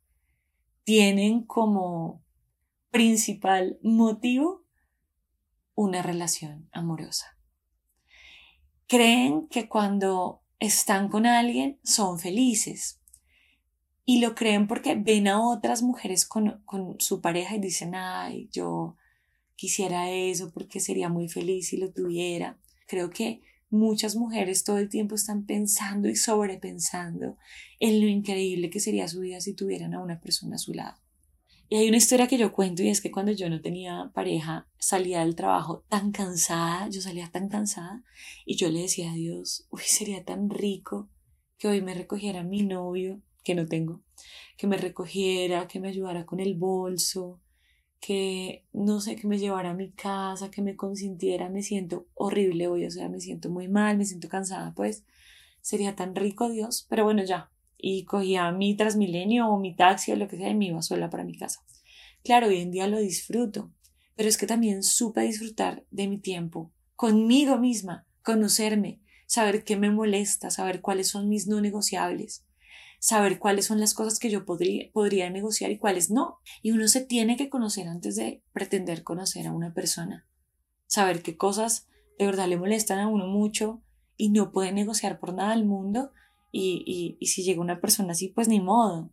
tienen 0.89 1.43
como 1.43 2.25
principal 2.91 3.79
motivo 3.83 4.65
una 5.75 6.01
relación 6.01 6.71
amorosa. 6.73 7.37
Creen 8.87 9.49
que 9.49 9.69
cuando 9.69 10.41
están 10.59 11.11
con 11.11 11.27
alguien 11.27 11.79
son 11.85 12.19
felices 12.19 13.03
y 14.07 14.21
lo 14.21 14.35
creen 14.35 14.67
porque 14.67 14.95
ven 14.95 15.29
a 15.29 15.47
otras 15.47 15.83
mujeres 15.83 16.25
con, 16.25 16.63
con 16.65 16.99
su 17.01 17.21
pareja 17.21 17.57
y 17.57 17.61
dicen, 17.61 17.95
ay, 17.95 18.49
yo 18.51 18.97
quisiera 19.57 20.11
eso 20.11 20.51
porque 20.55 20.81
sería 20.81 21.11
muy 21.11 21.29
feliz 21.29 21.69
si 21.69 21.77
lo 21.77 21.93
tuviera. 21.93 22.59
Creo 22.87 23.11
que 23.11 23.43
muchas 23.71 24.17
mujeres 24.17 24.65
todo 24.65 24.79
el 24.79 24.89
tiempo 24.89 25.15
están 25.15 25.45
pensando 25.45 26.09
y 26.09 26.17
sobrepensando 26.17 27.37
en 27.81 28.01
lo 28.01 28.07
increíble 28.07 28.71
que 28.71 28.81
sería 28.81 29.09
su 29.09 29.21
vida 29.21 29.41
si 29.41 29.55
tuvieran 29.55 29.95
a 29.95 30.03
una 30.03 30.21
persona 30.21 30.57
a 30.57 30.59
su 30.59 30.73
lado. 30.73 30.97
Y 31.71 31.77
hay 31.77 31.89
una 31.89 31.99
historia 31.99 32.27
que 32.27 32.39
yo 32.39 32.53
cuento 32.53 32.83
y 32.83 32.89
es 32.89 33.03
que 33.03 33.11
cuando 33.11 33.33
yo 33.33 33.51
no 33.51 33.61
tenía 33.61 34.11
pareja, 34.15 34.67
salía 34.79 35.21
del 35.21 35.35
trabajo 35.35 35.85
tan 35.89 36.13
cansada, 36.13 36.89
yo 36.89 37.03
salía 37.03 37.31
tan 37.31 37.51
cansada 37.51 38.03
y 38.47 38.57
yo 38.57 38.71
le 38.71 38.81
decía 38.81 39.13
a 39.13 39.15
Dios, 39.15 39.67
uy, 39.71 39.83
sería 39.85 40.25
tan 40.25 40.49
rico 40.49 41.11
que 41.59 41.69
hoy 41.69 41.83
me 41.83 41.93
recogiera 41.93 42.43
mi 42.43 42.63
novio, 42.63 43.21
que 43.45 43.55
no 43.55 43.67
tengo, 43.67 44.03
que 44.57 44.67
me 44.67 44.79
recogiera, 44.79 45.69
que 45.69 45.79
me 45.79 45.89
ayudara 45.89 46.25
con 46.25 46.41
el 46.41 46.55
bolso, 46.55 47.43
que 48.01 48.65
no 48.73 49.01
sé, 49.01 49.17
que 49.17 49.27
me 49.27 49.39
llevara 49.39 49.71
a 49.71 49.75
mi 49.75 49.91
casa, 49.91 50.51
que 50.51 50.63
me 50.63 50.77
consintiera, 50.77 51.49
me 51.49 51.63
siento 51.63 52.07
horrible 52.15 52.69
hoy, 52.69 52.87
o 52.87 52.91
sea, 52.91 53.09
me 53.09 53.21
siento 53.21 53.51
muy 53.51 53.69
mal, 53.69 53.99
me 53.99 54.05
siento 54.05 54.29
cansada, 54.29 54.73
pues 54.75 55.05
sería 55.61 55.97
tan 55.97 56.15
rico 56.15 56.49
Dios, 56.49 56.87
pero 56.89 57.05
bueno, 57.05 57.25
ya, 57.25 57.51
y 57.77 58.05
cogía 58.05 58.51
mi 58.53 58.77
Transmilenio 58.77 59.49
o 59.49 59.59
mi 59.59 59.75
taxi 59.75 60.13
o 60.13 60.17
lo 60.17 60.29
que 60.29 60.37
sea 60.37 60.51
y 60.51 60.55
me 60.55 60.67
iba 60.67 60.83
sola 60.83 61.11
para 61.11 61.25
mi 61.25 61.37
casa. 61.37 61.61
Claro, 62.25 62.49
hoy 62.49 62.59
en 62.59 62.71
día 62.71 62.89
lo 62.89 62.99
disfruto, 62.99 63.73
pero 64.17 64.29
es 64.29 64.37
que 64.37 64.47
también 64.47 64.83
supe 64.83 65.23
disfrutar 65.23 65.85
de 65.91 66.09
mi 66.09 66.19
tiempo 66.19 66.73
conmigo 66.97 67.59
misma, 67.59 68.07
conocerme, 68.23 69.01
saber 69.27 69.63
qué 69.63 69.77
me 69.77 69.91
molesta, 69.91 70.51
saber 70.51 70.81
cuáles 70.81 71.09
son 71.09 71.29
mis 71.29 71.47
no 71.47 71.61
negociables, 71.61 72.45
saber 72.99 73.39
cuáles 73.39 73.67
son 73.67 73.81
las 73.81 73.95
cosas 73.95 74.19
que 74.19 74.31
yo 74.31 74.45
podría, 74.45 74.91
podría 74.93 75.31
negociar 75.31 75.71
y 75.71 75.79
cuáles 75.79 76.11
no. 76.11 76.39
Y 76.63 76.73
uno 76.73 76.89
se 76.89 77.01
tiene 77.01 77.37
que 77.37 77.49
conocer 77.49 77.89
antes 77.89 78.17
de 78.17 78.43
pretender 78.53 79.03
conocer 79.03 79.47
a 79.47 79.53
una 79.53 79.73
persona, 79.73 80.27
saber 80.87 81.23
qué 81.23 81.37
cosas 81.37 81.87
de 82.19 82.27
verdad 82.27 82.49
le 82.49 82.59
molestan 82.59 82.99
a 82.99 83.09
uno 83.09 83.27
mucho 83.27 83.81
y 84.17 84.31
no 84.31 84.51
puede 84.51 84.73
negociar 84.73 85.21
por 85.21 85.33
nada 85.33 85.53
al 85.53 85.65
mundo 85.65 86.11
y, 86.51 87.17
y, 87.21 87.27
si 87.27 87.43
llega 87.43 87.61
una 87.61 87.81
persona 87.81 88.13
así, 88.13 88.29
pues 88.29 88.49
ni 88.49 88.61
modo. 88.61 89.13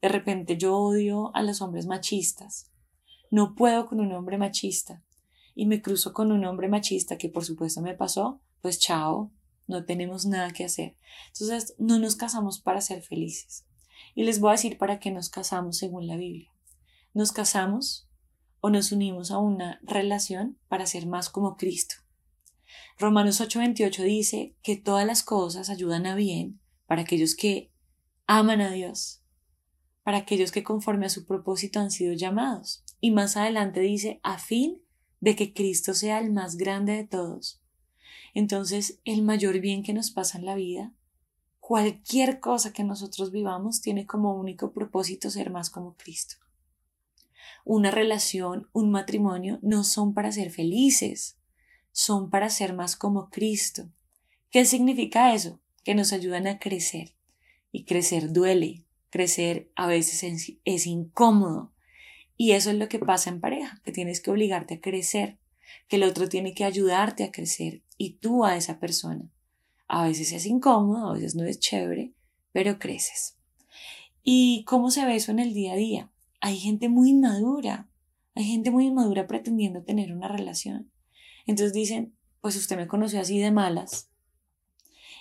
De 0.00 0.08
repente 0.08 0.56
yo 0.56 0.76
odio 0.76 1.34
a 1.34 1.42
los 1.42 1.60
hombres 1.60 1.86
machistas. 1.86 2.70
No 3.30 3.54
puedo 3.54 3.86
con 3.86 4.00
un 4.00 4.12
hombre 4.12 4.38
machista. 4.38 5.02
Y 5.54 5.66
me 5.66 5.82
cruzo 5.82 6.12
con 6.12 6.32
un 6.32 6.44
hombre 6.44 6.68
machista 6.68 7.18
que 7.18 7.28
por 7.28 7.44
supuesto 7.44 7.80
me 7.80 7.94
pasó, 7.94 8.40
pues 8.60 8.78
chao, 8.78 9.30
no 9.66 9.84
tenemos 9.84 10.26
nada 10.26 10.50
que 10.50 10.64
hacer. 10.64 10.96
Entonces 11.28 11.74
no 11.78 11.98
nos 11.98 12.16
casamos 12.16 12.60
para 12.60 12.80
ser 12.80 13.02
felices. 13.02 13.66
Y 14.14 14.24
les 14.24 14.40
voy 14.40 14.50
a 14.50 14.52
decir 14.52 14.78
para 14.78 14.98
qué 14.98 15.10
nos 15.10 15.28
casamos 15.28 15.78
según 15.78 16.06
la 16.06 16.16
Biblia. 16.16 16.52
Nos 17.12 17.32
casamos 17.32 18.08
o 18.60 18.70
nos 18.70 18.92
unimos 18.92 19.30
a 19.30 19.38
una 19.38 19.80
relación 19.82 20.58
para 20.68 20.86
ser 20.86 21.06
más 21.06 21.30
como 21.30 21.56
Cristo. 21.56 21.96
Romanos 22.98 23.40
8:28 23.40 24.02
dice 24.02 24.56
que 24.62 24.76
todas 24.76 25.06
las 25.06 25.22
cosas 25.22 25.68
ayudan 25.68 26.06
a 26.06 26.14
bien 26.14 26.60
para 26.86 27.02
aquellos 27.02 27.34
que 27.34 27.72
aman 28.26 28.60
a 28.60 28.70
Dios, 28.70 29.22
para 30.02 30.18
aquellos 30.18 30.52
que 30.52 30.62
conforme 30.62 31.06
a 31.06 31.10
su 31.10 31.26
propósito 31.26 31.80
han 31.80 31.90
sido 31.90 32.14
llamados. 32.14 32.84
Y 33.00 33.10
más 33.10 33.36
adelante 33.36 33.80
dice, 33.80 34.20
a 34.22 34.38
fin 34.38 34.82
de 35.20 35.36
que 35.36 35.52
Cristo 35.52 35.94
sea 35.94 36.18
el 36.18 36.32
más 36.32 36.56
grande 36.56 36.92
de 36.92 37.04
todos. 37.04 37.63
Entonces, 38.34 39.00
el 39.04 39.22
mayor 39.22 39.60
bien 39.60 39.82
que 39.82 39.94
nos 39.94 40.10
pasa 40.10 40.38
en 40.38 40.44
la 40.44 40.56
vida, 40.56 40.92
cualquier 41.60 42.40
cosa 42.40 42.72
que 42.72 42.84
nosotros 42.84 43.30
vivamos, 43.30 43.80
tiene 43.80 44.06
como 44.06 44.34
único 44.34 44.72
propósito 44.72 45.30
ser 45.30 45.50
más 45.50 45.70
como 45.70 45.94
Cristo. 45.94 46.36
Una 47.64 47.90
relación, 47.90 48.68
un 48.72 48.90
matrimonio, 48.90 49.58
no 49.62 49.84
son 49.84 50.12
para 50.12 50.32
ser 50.32 50.50
felices, 50.50 51.38
son 51.92 52.28
para 52.28 52.50
ser 52.50 52.74
más 52.74 52.96
como 52.96 53.30
Cristo. 53.30 53.88
¿Qué 54.50 54.64
significa 54.66 55.32
eso? 55.32 55.60
Que 55.84 55.94
nos 55.94 56.12
ayudan 56.12 56.46
a 56.46 56.58
crecer. 56.58 57.14
Y 57.72 57.84
crecer 57.84 58.32
duele, 58.32 58.84
crecer 59.10 59.70
a 59.76 59.86
veces 59.86 60.22
es, 60.64 60.86
incómodo. 60.86 61.72
Y 62.36 62.52
eso 62.52 62.70
es 62.70 62.76
lo 62.76 62.88
que 62.88 62.98
pasa 62.98 63.30
en 63.30 63.40
pareja, 63.40 63.80
que 63.84 63.92
tienes 63.92 64.20
que 64.20 64.30
obligarte 64.30 64.74
a 64.74 64.80
crecer, 64.80 65.38
que 65.88 65.96
el 65.96 66.04
otro 66.04 66.28
tiene 66.28 66.54
que 66.54 66.64
ayudarte 66.64 67.24
a 67.24 67.32
crecer 67.32 67.82
y 67.96 68.14
tú 68.14 68.44
a 68.44 68.56
esa 68.56 68.78
persona. 68.78 69.30
A 69.86 70.04
veces 70.04 70.32
es 70.32 70.46
incómodo, 70.46 71.10
a 71.10 71.14
veces 71.14 71.34
no 71.34 71.44
es 71.44 71.60
chévere, 71.60 72.14
pero 72.52 72.78
creces. 72.78 73.36
¿Y 74.22 74.64
cómo 74.64 74.90
se 74.90 75.04
ve 75.04 75.16
eso 75.16 75.32
en 75.32 75.38
el 75.38 75.52
día 75.52 75.74
a 75.74 75.76
día? 75.76 76.10
Hay 76.40 76.58
gente 76.58 76.88
muy 76.88 77.10
inmadura, 77.10 77.88
hay 78.34 78.44
gente 78.44 78.70
muy 78.70 78.86
inmadura 78.86 79.26
pretendiendo 79.26 79.82
tener 79.82 80.12
una 80.12 80.28
relación. 80.28 80.90
Entonces 81.46 81.72
dicen, 81.72 82.16
pues 82.40 82.56
usted 82.56 82.76
me 82.76 82.88
conoció 82.88 83.20
así 83.20 83.38
de 83.38 83.50
malas. 83.50 84.10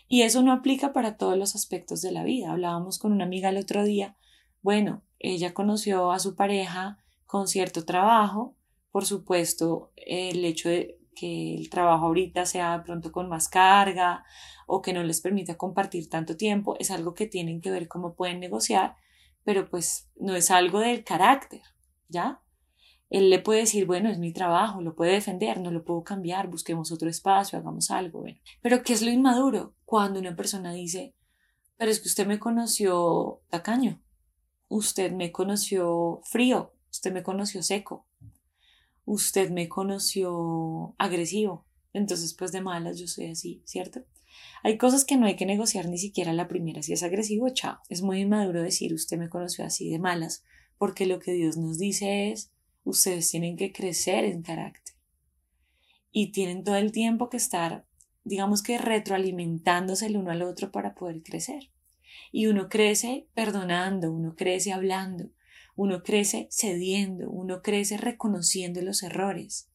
Y 0.08 0.22
eso 0.22 0.42
no 0.42 0.52
aplica 0.52 0.94
para 0.94 1.18
todos 1.18 1.38
los 1.38 1.56
aspectos 1.56 2.02
de 2.02 2.12
la 2.12 2.24
vida. 2.24 2.52
Hablábamos 2.52 3.00
con 3.00 3.12
una 3.12 3.26
amiga 3.26 3.50
el 3.50 3.58
otro 3.58 3.84
día. 3.84 4.18
Bueno, 4.62 5.04
ella 5.20 5.54
conoció 5.54 6.12
a 6.12 6.20
su 6.20 6.36
pareja 6.36 6.98
con 7.26 7.48
cierto 7.48 7.86
trabajo. 7.86 8.56
Por 8.94 9.06
supuesto, 9.06 9.92
el 9.98 10.46
hecho 10.46 10.70
de 10.70 10.98
que 11.14 11.56
el 11.56 11.70
trabajo 11.70 12.06
ahorita 12.06 12.46
sea 12.46 12.78
de 12.78 12.86
pronto 12.86 13.12
con 13.12 13.28
más 13.28 13.50
carga 13.50 14.24
o 14.68 14.82
que 14.82 14.94
no 14.94 15.04
les 15.04 15.20
permita 15.20 15.58
compartir 15.58 16.10
tanto 16.10 16.38
tiempo 16.38 16.78
es 16.80 16.92
algo 16.92 17.14
que 17.14 17.28
tienen 17.28 17.60
que 17.60 17.72
ver 17.72 17.90
cómo 17.90 18.16
pueden 18.16 18.40
negociar, 18.40 18.96
pero 19.44 19.70
pues 19.70 20.10
no 20.16 20.34
es 20.36 20.50
algo 20.50 20.80
del 20.80 21.04
carácter, 21.04 21.62
¿ya? 22.08 22.44
él 23.14 23.30
le 23.30 23.38
puede 23.38 23.60
decir, 23.60 23.86
bueno, 23.86 24.10
es 24.10 24.18
mi 24.18 24.34
trabajo, 24.34 24.82
lo 24.82 24.96
puede 24.96 25.12
defender, 25.12 25.60
no 25.60 25.70
lo 25.70 25.84
puedo 25.86 26.04
cambiar, 26.04 26.48
busquemos 26.48 26.92
otro 26.92 27.08
espacio, 27.08 27.60
hagamos 27.60 27.92
algo. 27.92 28.22
Bueno. 28.22 28.40
Pero 28.60 28.82
¿qué 28.82 28.94
es 28.94 29.04
lo 29.04 29.12
inmaduro? 29.12 29.76
Cuando 29.86 30.20
una 30.20 30.36
persona 30.36 30.74
dice, 30.74 31.14
pero 31.78 31.92
es 31.92 32.00
que 32.00 32.08
usted 32.08 32.26
me 32.26 32.40
conoció 32.40 33.44
tacaño, 33.50 34.02
usted 34.68 35.12
me 35.12 35.32
conoció 35.32 36.22
frío, 36.24 36.74
usted 36.90 37.14
me 37.14 37.22
conoció 37.22 37.62
seco, 37.62 38.08
usted 39.06 39.50
me 39.50 39.70
conoció 39.70 40.96
agresivo, 40.98 41.66
entonces 41.94 42.34
pues 42.34 42.52
de 42.52 42.62
malas 42.62 43.00
yo 43.00 43.08
soy 43.08 43.28
así, 43.28 43.62
¿cierto? 43.66 44.04
Hay 44.64 44.78
cosas 44.78 45.06
que 45.06 45.18
no 45.18 45.26
hay 45.26 45.36
que 45.36 45.46
negociar 45.46 45.88
ni 45.88 45.98
siquiera 45.98 46.34
la 46.34 46.48
primera, 46.48 46.82
si 46.82 46.94
es 46.94 47.04
agresivo, 47.04 47.50
chao. 47.50 47.80
Es 47.90 48.02
muy 48.02 48.22
inmaduro 48.22 48.64
decir 48.64 48.94
usted 48.94 49.18
me 49.18 49.30
conoció 49.30 49.66
así 49.66 49.90
de 49.90 50.00
malas, 50.00 50.44
porque 50.78 51.06
lo 51.06 51.20
que 51.20 51.34
Dios 51.34 51.58
nos 51.58 51.78
dice 51.78 52.32
es 52.32 52.52
ustedes 52.84 53.30
tienen 53.30 53.58
que 53.58 53.72
crecer 53.72 54.26
en 54.26 54.42
carácter 54.42 54.96
y 56.12 56.32
tienen 56.32 56.64
todo 56.64 56.76
el 56.76 56.92
tiempo 56.92 57.30
que 57.30 57.38
estar, 57.38 57.86
digamos 58.24 58.62
que 58.62 58.78
retroalimentándose 58.78 60.06
el 60.06 60.18
uno 60.18 60.32
al 60.32 60.44
otro 60.44 60.72
para 60.72 60.94
poder 60.94 61.24
crecer. 61.24 61.72
Y 62.32 62.46
uno 62.46 62.70
crece 62.70 63.28
perdonando, 63.34 64.12
uno 64.12 64.36
crece 64.36 64.72
hablando, 64.72 65.30
uno 65.76 66.04
crece 66.04 66.48
cediendo, 66.52 67.30
uno 67.30 67.62
crece 67.62 67.98
reconociendo 67.98 68.82
los 68.82 69.04
errores. 69.04 69.70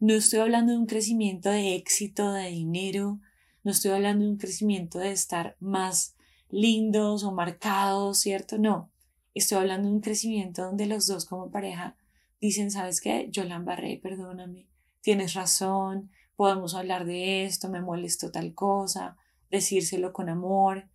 No 0.00 0.14
estoy 0.14 0.40
hablando 0.40 0.72
de 0.72 0.78
un 0.78 0.86
crecimiento 0.86 1.50
de 1.50 1.74
éxito, 1.74 2.32
de 2.32 2.48
dinero, 2.48 3.20
no 3.62 3.70
estoy 3.70 3.92
hablando 3.92 4.24
de 4.24 4.30
un 4.32 4.38
crecimiento 4.38 4.98
de 4.98 5.12
estar 5.12 5.56
más 5.60 6.16
lindos 6.50 7.24
o 7.24 7.32
marcados, 7.32 8.18
¿cierto? 8.18 8.58
No, 8.58 8.90
estoy 9.34 9.58
hablando 9.58 9.88
de 9.88 9.94
un 9.94 10.00
crecimiento 10.00 10.62
donde 10.62 10.86
los 10.86 11.06
dos 11.06 11.24
como 11.24 11.50
pareja 11.50 11.96
dicen, 12.40 12.70
¿sabes 12.70 13.00
qué? 13.00 13.28
Yo 13.30 13.44
la 13.44 13.56
embarré, 13.56 13.98
perdóname, 14.02 14.68
tienes 15.00 15.34
razón, 15.34 16.10
podemos 16.36 16.74
hablar 16.74 17.04
de 17.06 17.44
esto, 17.44 17.68
me 17.70 17.80
molestó 17.80 18.30
tal 18.30 18.54
cosa, 18.54 19.16
decírselo 19.50 20.12
con 20.12 20.28
amor, 20.28 20.88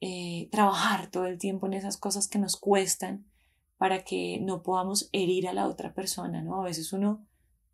eh, 0.00 0.48
trabajar 0.50 1.10
todo 1.10 1.26
el 1.26 1.38
tiempo 1.38 1.66
en 1.66 1.74
esas 1.74 1.96
cosas 1.96 2.28
que 2.28 2.38
nos 2.38 2.56
cuestan 2.56 3.26
para 3.84 4.02
que 4.02 4.38
no 4.40 4.62
podamos 4.62 5.10
herir 5.12 5.46
a 5.46 5.52
la 5.52 5.68
otra 5.68 5.92
persona, 5.92 6.40
¿no? 6.40 6.58
A 6.58 6.64
veces 6.64 6.94
uno 6.94 7.28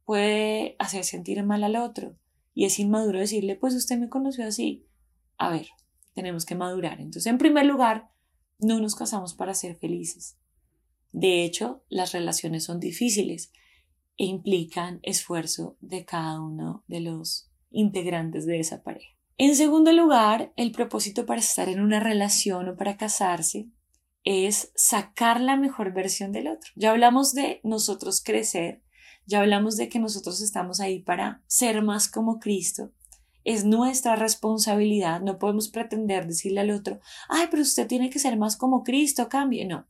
puede 0.04 0.74
hacer 0.80 1.04
sentir 1.04 1.40
mal 1.44 1.62
al 1.62 1.76
otro 1.76 2.16
y 2.52 2.64
es 2.64 2.80
inmaduro 2.80 3.20
decirle, 3.20 3.54
pues 3.54 3.76
usted 3.76 3.96
me 3.96 4.08
conoció 4.08 4.44
así. 4.44 4.88
A 5.38 5.50
ver, 5.50 5.68
tenemos 6.12 6.46
que 6.46 6.56
madurar. 6.56 6.94
Entonces, 7.00 7.26
en 7.26 7.38
primer 7.38 7.64
lugar, 7.64 8.10
no 8.58 8.80
nos 8.80 8.96
casamos 8.96 9.34
para 9.34 9.54
ser 9.54 9.76
felices. 9.76 10.36
De 11.12 11.44
hecho, 11.44 11.84
las 11.88 12.10
relaciones 12.10 12.64
son 12.64 12.80
difíciles 12.80 13.52
e 14.16 14.24
implican 14.24 14.98
esfuerzo 15.04 15.76
de 15.80 16.04
cada 16.04 16.40
uno 16.40 16.82
de 16.88 17.02
los 17.02 17.52
integrantes 17.70 18.46
de 18.46 18.58
esa 18.58 18.82
pareja. 18.82 19.14
En 19.38 19.54
segundo 19.54 19.92
lugar, 19.92 20.52
el 20.56 20.72
propósito 20.72 21.24
para 21.24 21.38
estar 21.38 21.68
en 21.68 21.78
una 21.78 22.00
relación 22.00 22.68
o 22.68 22.76
para 22.76 22.96
casarse 22.96 23.70
es 24.30 24.70
sacar 24.76 25.40
la 25.40 25.56
mejor 25.56 25.92
versión 25.92 26.30
del 26.30 26.46
otro. 26.46 26.70
Ya 26.76 26.92
hablamos 26.92 27.34
de 27.34 27.60
nosotros 27.64 28.22
crecer, 28.24 28.80
ya 29.26 29.40
hablamos 29.40 29.76
de 29.76 29.88
que 29.88 29.98
nosotros 29.98 30.40
estamos 30.40 30.78
ahí 30.78 31.00
para 31.00 31.42
ser 31.48 31.82
más 31.82 32.08
como 32.08 32.38
Cristo. 32.38 32.92
Es 33.42 33.64
nuestra 33.64 34.14
responsabilidad, 34.14 35.20
no 35.20 35.38
podemos 35.38 35.68
pretender 35.68 36.28
decirle 36.28 36.60
al 36.60 36.70
otro, 36.70 37.00
ay, 37.28 37.48
pero 37.50 37.62
usted 37.62 37.88
tiene 37.88 38.08
que 38.08 38.20
ser 38.20 38.36
más 38.36 38.56
como 38.56 38.84
Cristo, 38.84 39.28
cambie. 39.28 39.66
No, 39.66 39.88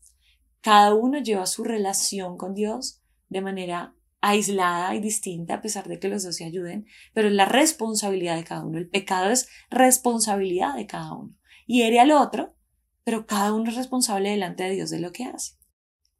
cada 0.62 0.94
uno 0.94 1.18
lleva 1.18 1.44
su 1.44 1.62
relación 1.62 2.38
con 2.38 2.54
Dios 2.54 3.02
de 3.28 3.42
manera 3.42 3.94
aislada 4.22 4.94
y 4.94 5.00
distinta, 5.00 5.54
a 5.54 5.60
pesar 5.60 5.86
de 5.86 5.98
que 5.98 6.08
los 6.08 6.22
dos 6.22 6.36
se 6.36 6.44
ayuden, 6.46 6.86
pero 7.12 7.28
es 7.28 7.34
la 7.34 7.44
responsabilidad 7.44 8.36
de 8.36 8.44
cada 8.44 8.64
uno. 8.64 8.78
El 8.78 8.88
pecado 8.88 9.30
es 9.30 9.48
responsabilidad 9.70 10.76
de 10.76 10.86
cada 10.86 11.12
uno. 11.12 11.34
Hiere 11.66 12.00
al 12.00 12.12
otro, 12.12 12.54
pero 13.10 13.26
cada 13.26 13.52
uno 13.52 13.68
es 13.68 13.74
responsable 13.74 14.30
delante 14.30 14.62
de 14.62 14.70
Dios 14.70 14.88
de 14.88 15.00
lo 15.00 15.10
que 15.10 15.24
hace. 15.24 15.54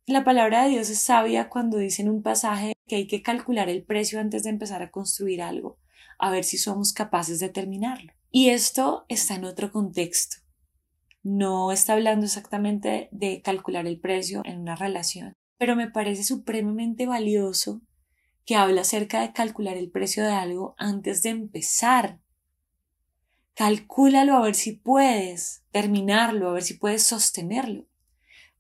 La 0.07 0.25
palabra 0.25 0.65
de 0.65 0.71
Dios 0.71 0.91
es 0.91 0.99
sabia 0.99 1.49
cuando 1.49 1.79
dice 1.79 2.03
en 2.03 2.09
un 2.09 2.21
pasaje 2.21 2.73
que 2.89 2.97
hay 2.97 3.07
que 3.07 3.23
calcular 3.23 3.69
el 3.69 3.85
precio 3.85 4.19
antes 4.19 4.43
de 4.43 4.51
empezar 4.51 4.83
a 4.83 4.91
construir 4.91 5.41
algo, 5.41 5.79
a 6.19 6.33
ver 6.33 6.43
si 6.43 6.59
somos 6.59 6.93
capaces 6.93 7.39
de 7.39 7.49
terminarlo. 7.49 8.13
Y 8.33 8.49
esto 8.49 9.05
está 9.09 9.37
en 9.37 9.45
otro 9.45 9.71
contexto. 9.71 10.39
No 11.23 11.71
está 11.71 11.93
hablando 11.93 12.27
exactamente 12.27 13.09
de 13.13 13.41
calcular 13.41 13.87
el 13.87 14.01
precio 14.01 14.43
en 14.45 14.59
una 14.59 14.75
relación, 14.75 15.35
pero 15.59 15.77
me 15.77 15.89
parece 15.89 16.25
supremamente 16.25 17.07
valioso 17.07 17.83
que 18.45 18.57
habla 18.57 18.81
acerca 18.81 19.21
de 19.21 19.33
calcular 19.33 19.77
el 19.77 19.93
precio 19.93 20.25
de 20.25 20.33
algo 20.33 20.75
antes 20.77 21.23
de 21.23 21.29
empezar. 21.29 22.19
Calcúlalo 23.55 24.35
a 24.35 24.41
ver 24.41 24.55
si 24.55 24.73
puedes 24.73 25.63
terminarlo, 25.71 26.51
a 26.51 26.53
ver 26.55 26.63
si 26.63 26.75
puedes 26.75 27.03
sostenerlo. 27.03 27.87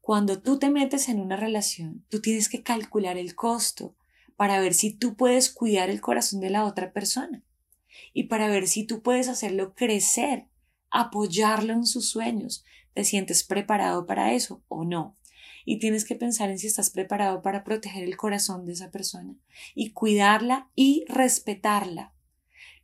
Cuando 0.00 0.40
tú 0.40 0.58
te 0.58 0.70
metes 0.70 1.08
en 1.08 1.20
una 1.20 1.36
relación, 1.36 2.04
tú 2.08 2.20
tienes 2.20 2.48
que 2.48 2.62
calcular 2.62 3.16
el 3.16 3.34
costo 3.34 3.96
para 4.36 4.60
ver 4.60 4.74
si 4.74 4.92
tú 4.92 5.16
puedes 5.16 5.50
cuidar 5.50 5.90
el 5.90 6.00
corazón 6.00 6.40
de 6.40 6.50
la 6.50 6.64
otra 6.64 6.92
persona 6.92 7.44
y 8.12 8.24
para 8.24 8.48
ver 8.48 8.66
si 8.66 8.84
tú 8.84 9.02
puedes 9.02 9.28
hacerlo 9.28 9.74
crecer 9.74 10.46
apoyarlo 10.90 11.72
en 11.72 11.86
sus 11.86 12.08
sueños. 12.10 12.64
¿Te 12.94 13.04
sientes 13.04 13.44
preparado 13.44 14.06
para 14.06 14.32
eso 14.32 14.62
o 14.68 14.84
no? 14.84 15.16
Y 15.64 15.78
tienes 15.78 16.04
que 16.04 16.16
pensar 16.16 16.50
en 16.50 16.58
si 16.58 16.66
estás 16.66 16.90
preparado 16.90 17.42
para 17.42 17.64
proteger 17.64 18.02
el 18.02 18.16
corazón 18.16 18.66
de 18.66 18.72
esa 18.72 18.90
persona 18.90 19.36
y 19.74 19.92
cuidarla 19.92 20.70
y 20.74 21.04
respetarla. 21.08 22.14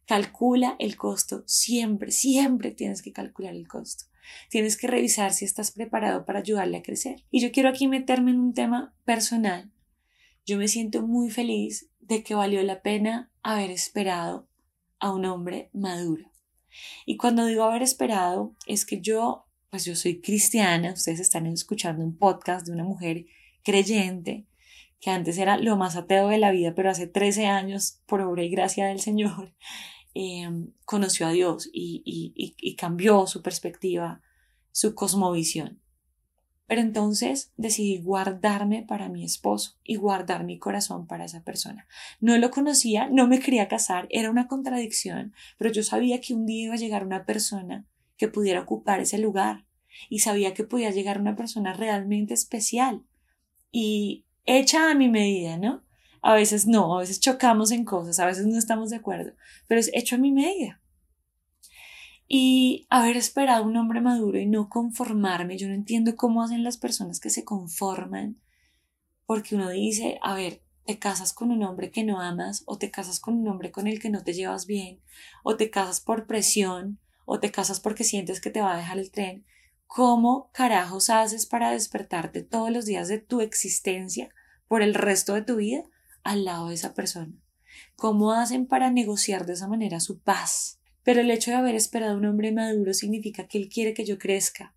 Calcula 0.07 0.77
el 0.79 0.97
costo 0.97 1.43
siempre, 1.47 2.13
siempre 2.13 2.71
tienes 2.71 3.03
que 3.03 3.13
calcular 3.13 3.55
el 3.55 3.67
costo. 3.67 4.05
Tienes 4.51 4.77
que 4.77 4.87
revisar 4.87 5.33
si 5.33 5.45
estás 5.45 5.73
preparado 5.73 6.25
para 6.25 6.41
ayudarle 6.41 6.79
a 6.79 6.83
crecer. 6.83 7.25
Y 7.31 7.41
yo 7.41 7.53
quiero 7.53 7.69
aquí 7.69 7.89
meterme 7.89 8.31
en 8.31 8.41
un 8.41 8.55
tema 8.55 8.95
personal. 9.05 9.73
Yo 10.45 10.59
me 10.59 10.69
siento 10.69 11.03
muy 11.03 11.31
feliz 11.31 11.91
de 12.01 12.23
que 12.23 12.35
valió 12.35 12.63
la 12.63 12.83
pena 12.83 13.33
haber 13.43 13.71
esperado 13.71 14.49
a 15.01 15.13
un 15.13 15.25
hombre 15.25 15.71
maduro. 15.73 16.31
Y 17.05 17.17
cuando 17.17 17.47
digo 17.47 17.65
haber 17.65 17.83
esperado, 17.83 18.55
es 18.67 18.87
que 18.87 19.01
yo, 19.01 19.47
pues 19.71 19.85
yo 19.85 19.97
soy 19.97 20.21
cristiana, 20.21 20.93
ustedes 20.93 21.21
están 21.21 21.47
escuchando 21.47 22.05
un 22.05 22.17
podcast 22.17 22.67
de 22.67 22.73
una 22.73 22.85
mujer 22.85 23.27
creyente, 23.65 24.47
que 25.01 25.11
antes 25.11 25.39
era 25.39 25.57
lo 25.57 25.77
más 25.77 25.97
ateo 25.97 26.29
de 26.29 26.39
la 26.39 26.51
vida, 26.51 26.75
pero 26.75 26.91
hace 26.91 27.07
13 27.07 27.47
años, 27.47 28.01
por 28.07 28.21
obra 28.21 28.45
y 28.45 28.51
gracia 28.51 28.87
del 28.87 29.01
Señor, 29.01 29.55
em, 30.17 30.73
conoció 30.85 31.27
a 31.27 31.33
Dios 31.33 31.69
y, 31.73 32.33
y 32.37 32.77
cambió 32.77 33.27
su 33.27 33.43
perspectiva, 33.43 34.23
su 34.73 34.95
cosmovisión. 34.95 35.81
Pero 36.67 36.81
entonces 36.81 37.53
decidí 37.57 37.99
guardarme 37.99 38.83
para 38.83 39.09
mi 39.09 39.25
esposo 39.25 39.77
y 39.85 39.97
guardar 39.97 40.45
mi 40.45 40.59
corazón 40.59 41.07
para 41.07 41.25
esa 41.25 41.45
persona. 41.45 41.87
No 42.21 42.37
lo 42.39 42.51
conocía, 42.51 43.09
no 43.09 43.29
me 43.29 43.39
quería 43.39 43.69
casar, 43.69 44.09
era 44.11 44.31
una 44.31 44.49
contradicción, 44.49 45.33
pero 45.59 45.71
yo 45.71 45.85
sabía 45.85 46.21
que 46.21 46.35
un 46.35 46.45
día 46.45 46.65
iba 46.65 46.75
a 46.75 46.79
llegar 46.79 47.07
una 47.07 47.25
persona 47.25 47.87
que 48.17 48.29
pudiera 48.29 48.63
ocupar 48.63 49.01
ese 49.01 49.19
lugar 49.19 49.65
y 50.09 50.19
sabía 50.21 50.55
que 50.55 50.65
podía 50.65 50.91
llegar 50.91 51.21
una 51.21 51.37
persona 51.37 51.73
realmente 51.73 52.35
especial 52.35 53.05
y 53.71 54.25
hecha 54.45 54.91
a 54.91 54.95
mi 54.95 55.09
medida, 55.09 55.59
¿no? 55.59 55.85
A 56.27 56.35
veces 56.35 56.67
no, 56.67 56.97
a 56.97 57.03
veces 57.03 57.21
chocamos 57.21 57.71
en 57.71 57.85
cosas, 57.85 58.19
a 58.19 58.27
veces 58.27 58.47
no 58.47 58.59
estamos 58.59 58.91
de 58.91 58.97
acuerdo, 58.97 59.31
pero 59.69 59.79
es 59.79 59.93
hecho 59.95 60.17
a 60.17 60.19
mi 60.19 60.33
medida 60.33 60.81
y 62.27 62.85
haber 62.91 63.17
esperado 63.17 63.63
un 63.63 63.77
hombre 63.77 64.01
maduro 64.01 64.37
y 64.37 64.45
no 64.45 64.69
conformarme. 64.69 65.57
Yo 65.57 65.69
no 65.69 65.75
entiendo 65.75 66.17
cómo 66.17 66.43
hacen 66.43 66.65
las 66.65 66.79
personas 66.79 67.21
que 67.21 67.31
se 67.31 67.45
conforman, 67.45 68.41
porque 69.25 69.55
uno 69.55 69.71
dice, 69.71 70.19
a 70.21 70.35
ver, 70.35 70.65
te 70.85 70.99
casas 70.99 71.33
con 71.33 71.53
un 71.53 71.63
hombre 71.63 71.93
que 71.93 72.03
no 72.03 72.21
amas, 72.21 72.65
o 72.67 72.77
te 72.77 72.91
casas 72.91 73.21
con 73.21 73.35
un 73.35 73.47
hombre 73.47 73.71
con 73.71 73.87
el 73.87 74.01
que 74.01 74.11
no 74.11 74.25
te 74.25 74.35
llevas 74.35 74.67
bien, 74.67 75.01
o 75.45 75.57
te 75.57 75.71
casas 75.71 76.01
por 76.01 76.27
presión, 76.27 76.99
o 77.25 77.39
te 77.39 77.53
casas 77.53 77.79
porque 77.79 78.03
sientes 78.03 78.41
que 78.41 78.51
te 78.51 78.63
va 78.63 78.75
a 78.75 78.79
dejar 78.79 78.99
el 78.99 79.13
tren. 79.13 79.47
¿Cómo 79.87 80.51
carajos 80.53 81.09
haces 81.09 81.47
para 81.47 81.71
despertarte 81.71 82.43
todos 82.43 82.73
los 82.73 82.85
días 82.85 83.07
de 83.07 83.19
tu 83.19 83.41
existencia 83.41 84.29
por 84.67 84.83
el 84.83 84.95
resto 84.95 85.35
de 85.35 85.43
tu 85.43 85.55
vida 85.55 85.85
al 86.31 86.45
lado 86.45 86.69
de 86.69 86.75
esa 86.75 86.95
persona? 86.95 87.33
¿Cómo 87.97 88.33
hacen 88.33 88.67
para 88.67 88.91
negociar 88.91 89.47
de 89.47 89.55
esa 89.55 89.69
manera 89.69 90.01
su 90.01 90.21
paz? 90.21 90.81
Pero 91.03 91.21
el 91.21 91.31
hecho 91.31 91.51
de 91.51 91.57
haber 91.57 91.75
esperado 91.75 92.15
a 92.15 92.17
un 92.17 92.27
hombre 92.27 92.53
maduro 92.53 92.93
significa 92.93 93.47
que 93.47 93.59
él 93.59 93.69
quiere 93.69 93.95
que 93.95 94.05
yo 94.05 94.19
crezca. 94.19 94.75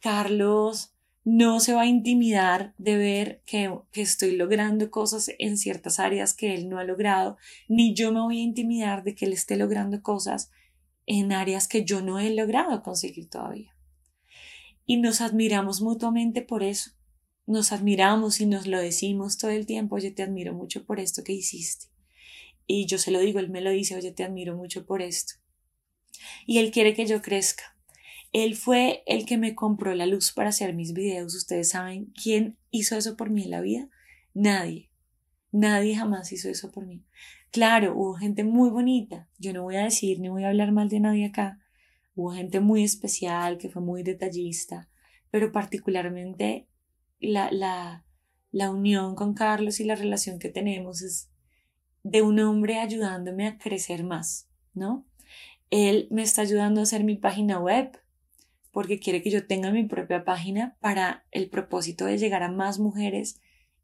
Carlos 0.00 0.92
no 1.24 1.58
se 1.58 1.72
va 1.72 1.82
a 1.82 1.86
intimidar 1.86 2.72
de 2.78 2.96
ver 2.96 3.42
que, 3.46 3.68
estoy 3.94 4.36
logrando 4.36 4.92
cosas 4.92 5.32
en 5.40 5.58
ciertas 5.58 5.98
áreas 5.98 6.34
que 6.34 6.54
él 6.54 6.68
no 6.68 6.78
ha 6.78 6.84
logrado, 6.84 7.36
ni 7.66 7.94
yo 7.94 8.12
me 8.12 8.20
voy 8.20 8.38
a 8.38 8.44
intimidar 8.44 9.02
de 9.02 9.16
que 9.16 9.24
él 9.24 9.32
esté 9.32 9.56
logrando 9.56 10.00
cosas 10.02 10.52
en 11.04 11.32
áreas 11.32 11.66
que 11.66 11.84
yo 11.84 12.00
no 12.00 12.20
he 12.20 12.30
logrado 12.30 12.80
conseguir 12.82 13.28
todavía. 13.28 13.74
Y 14.84 14.98
nos 14.98 15.20
admiramos 15.20 15.80
mutuamente 15.80 16.42
por 16.42 16.62
eso. 16.62 16.92
Nos 17.46 17.72
admiramos 17.72 18.40
y 18.40 18.46
nos 18.46 18.66
lo 18.66 18.80
decimos 18.80 19.38
todo 19.38 19.50
el 19.50 19.66
tiempo, 19.66 19.98
yo 19.98 20.14
te 20.14 20.22
admiro 20.22 20.52
mucho 20.52 20.84
por 20.84 21.00
esto 21.00 21.22
que 21.24 21.32
hiciste. 21.32 21.86
Y 22.66 22.86
yo 22.86 22.98
se 22.98 23.10
lo 23.10 23.20
digo, 23.20 23.38
él 23.38 23.48
me 23.50 23.60
lo 23.60 23.70
dice, 23.70 23.94
oye, 23.94 24.10
te 24.10 24.24
admiro 24.24 24.56
mucho 24.56 24.84
por 24.84 25.02
esto 25.02 25.34
y 26.46 26.58
Él 26.58 26.70
quiere 26.70 26.94
que 26.94 27.06
yo 27.06 27.22
crezca. 27.22 27.76
Él 28.32 28.56
fue 28.56 29.02
el 29.06 29.24
que 29.24 29.38
me 29.38 29.54
compró 29.54 29.94
la 29.94 30.06
luz 30.06 30.32
para 30.32 30.50
hacer 30.50 30.74
mis 30.74 30.92
videos. 30.92 31.34
Ustedes 31.34 31.70
saben 31.70 32.12
quién 32.22 32.56
hizo 32.70 32.96
eso 32.96 33.16
por 33.16 33.30
mí 33.30 33.44
en 33.44 33.50
la 33.50 33.60
vida. 33.60 33.88
Nadie. 34.34 34.90
Nadie 35.52 35.96
jamás 35.96 36.32
hizo 36.32 36.48
eso 36.48 36.70
por 36.70 36.86
mí. 36.86 37.04
Claro, 37.50 37.94
hubo 37.96 38.14
gente 38.14 38.44
muy 38.44 38.68
bonita. 38.68 39.28
Yo 39.38 39.52
no 39.52 39.62
voy 39.62 39.76
a 39.76 39.84
decir 39.84 40.20
ni 40.20 40.28
voy 40.28 40.44
a 40.44 40.48
hablar 40.48 40.72
mal 40.72 40.88
de 40.88 41.00
nadie 41.00 41.26
acá. 41.26 41.60
Hubo 42.14 42.32
gente 42.32 42.60
muy 42.60 42.84
especial 42.84 43.58
que 43.58 43.68
fue 43.68 43.80
muy 43.80 44.02
detallista, 44.02 44.88
pero 45.30 45.52
particularmente 45.52 46.66
la, 47.20 47.50
la, 47.50 48.04
la 48.50 48.70
unión 48.70 49.14
con 49.14 49.34
Carlos 49.34 49.80
y 49.80 49.84
la 49.84 49.94
relación 49.94 50.38
que 50.38 50.48
tenemos 50.48 51.02
es 51.02 51.30
de 52.02 52.22
un 52.22 52.38
hombre 52.40 52.78
ayudándome 52.78 53.46
a 53.46 53.58
crecer 53.58 54.04
más, 54.04 54.48
¿no? 54.74 55.06
Él 55.70 56.06
me 56.10 56.22
está 56.22 56.42
ayudando 56.42 56.80
a 56.80 56.84
hacer 56.84 57.02
mi 57.02 57.16
página 57.16 57.58
web 57.58 57.98
porque 58.70 59.00
quiere 59.00 59.22
que 59.22 59.30
yo 59.30 59.46
tenga 59.46 59.70
mi 59.70 59.84
propia 59.84 60.24
página 60.24 60.76
para 60.80 61.24
el 61.30 61.48
propósito 61.48 62.04
de 62.04 62.18
llegar 62.18 62.42
a 62.42 62.52
más 62.52 62.78
mujeres 62.78 63.40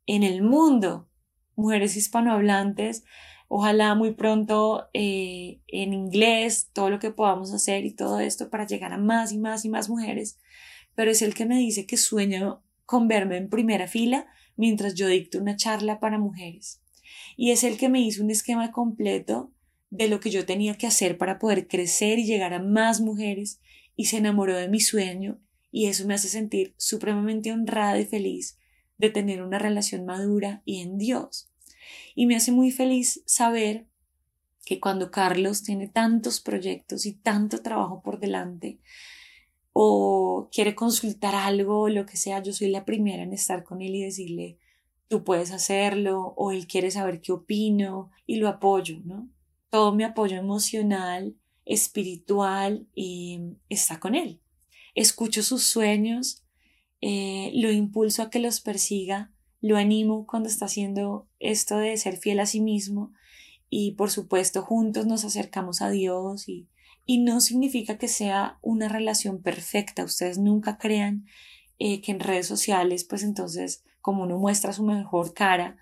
en 0.06 0.22
el 0.22 0.42
mundo, 0.42 1.08
mujeres 1.56 1.96
hispanohablantes, 1.96 3.04
ojalá 3.48 3.94
muy 3.94 4.12
pronto 4.12 4.88
eh, 4.92 5.60
en 5.66 5.92
inglés, 5.92 6.70
todo 6.72 6.90
lo 6.90 6.98
que 6.98 7.10
podamos 7.10 7.52
hacer 7.52 7.84
y 7.84 7.92
todo 7.94 8.20
esto 8.20 8.50
para 8.50 8.66
llegar 8.66 8.92
a 8.92 8.98
más 8.98 9.32
y 9.32 9.38
más 9.38 9.64
y 9.64 9.68
más 9.68 9.88
mujeres, 9.88 10.38
pero 10.94 11.10
es 11.10 11.22
el 11.22 11.34
que 11.34 11.46
me 11.46 11.58
dice 11.58 11.86
que 11.86 11.96
sueño 11.96 12.62
con 12.84 13.08
verme 13.08 13.36
en 13.36 13.48
primera 13.48 13.86
fila 13.86 14.26
mientras 14.56 14.94
yo 14.94 15.08
dicto 15.08 15.38
una 15.38 15.56
charla 15.56 16.00
para 16.00 16.18
mujeres. 16.18 16.82
Y 17.36 17.50
es 17.50 17.64
el 17.64 17.78
que 17.78 17.88
me 17.88 18.00
hizo 18.00 18.22
un 18.22 18.30
esquema 18.30 18.72
completo 18.72 19.52
de 19.90 20.08
lo 20.08 20.20
que 20.20 20.30
yo 20.30 20.46
tenía 20.46 20.76
que 20.76 20.86
hacer 20.86 21.18
para 21.18 21.38
poder 21.38 21.68
crecer 21.68 22.18
y 22.18 22.24
llegar 22.24 22.54
a 22.54 22.62
más 22.62 23.00
mujeres 23.00 23.60
y 23.96 24.06
se 24.06 24.18
enamoró 24.18 24.56
de 24.56 24.68
mi 24.68 24.80
sueño 24.80 25.40
y 25.70 25.86
eso 25.86 26.06
me 26.06 26.14
hace 26.14 26.28
sentir 26.28 26.74
supremamente 26.76 27.52
honrada 27.52 27.98
y 27.98 28.04
feliz 28.04 28.58
de 28.98 29.10
tener 29.10 29.42
una 29.42 29.58
relación 29.58 30.04
madura 30.04 30.62
y 30.64 30.80
en 30.80 30.98
Dios. 30.98 31.50
Y 32.14 32.26
me 32.26 32.36
hace 32.36 32.52
muy 32.52 32.70
feliz 32.70 33.22
saber 33.26 33.88
que 34.64 34.78
cuando 34.78 35.10
Carlos 35.10 35.62
tiene 35.62 35.88
tantos 35.88 36.40
proyectos 36.40 37.06
y 37.06 37.14
tanto 37.14 37.62
trabajo 37.62 38.02
por 38.02 38.20
delante, 38.20 38.80
o 39.72 40.48
quiere 40.52 40.74
consultar 40.74 41.34
algo 41.34 41.88
lo 41.88 42.06
que 42.06 42.16
sea, 42.16 42.42
yo 42.42 42.52
soy 42.52 42.68
la 42.68 42.84
primera 42.84 43.22
en 43.22 43.32
estar 43.32 43.64
con 43.64 43.82
él 43.82 43.94
y 43.94 44.02
decirle, 44.02 44.58
tú 45.08 45.24
puedes 45.24 45.50
hacerlo, 45.50 46.34
o 46.36 46.52
él 46.52 46.66
quiere 46.66 46.90
saber 46.90 47.20
qué 47.20 47.32
opino 47.32 48.10
y 48.26 48.36
lo 48.36 48.48
apoyo, 48.48 49.00
¿no? 49.04 49.28
Todo 49.70 49.94
mi 49.94 50.04
apoyo 50.04 50.36
emocional, 50.36 51.36
espiritual, 51.64 52.86
y 52.94 53.40
está 53.68 54.00
con 54.00 54.14
él. 54.14 54.40
Escucho 54.94 55.42
sus 55.42 55.64
sueños, 55.64 56.44
eh, 57.00 57.50
lo 57.54 57.70
impulso 57.70 58.22
a 58.22 58.30
que 58.30 58.38
los 58.38 58.60
persiga, 58.60 59.32
lo 59.62 59.76
animo 59.76 60.26
cuando 60.26 60.48
está 60.48 60.66
haciendo 60.66 61.28
esto 61.38 61.78
de 61.78 61.96
ser 61.96 62.16
fiel 62.16 62.40
a 62.40 62.46
sí 62.46 62.60
mismo 62.60 63.12
y 63.70 63.92
por 63.92 64.10
supuesto 64.10 64.60
juntos 64.62 65.06
nos 65.06 65.24
acercamos 65.24 65.80
a 65.80 65.88
Dios 65.88 66.48
y 66.48 66.68
y 67.04 67.18
no 67.18 67.40
significa 67.40 67.98
que 67.98 68.08
sea 68.08 68.58
una 68.62 68.88
relación 68.88 69.42
perfecta. 69.42 70.04
Ustedes 70.04 70.38
nunca 70.38 70.78
crean 70.78 71.26
eh, 71.78 72.00
que 72.00 72.12
en 72.12 72.20
redes 72.20 72.46
sociales, 72.46 73.04
pues 73.04 73.22
entonces, 73.22 73.84
como 74.00 74.22
uno 74.24 74.38
muestra 74.38 74.72
su 74.72 74.84
mejor 74.84 75.34
cara, 75.34 75.76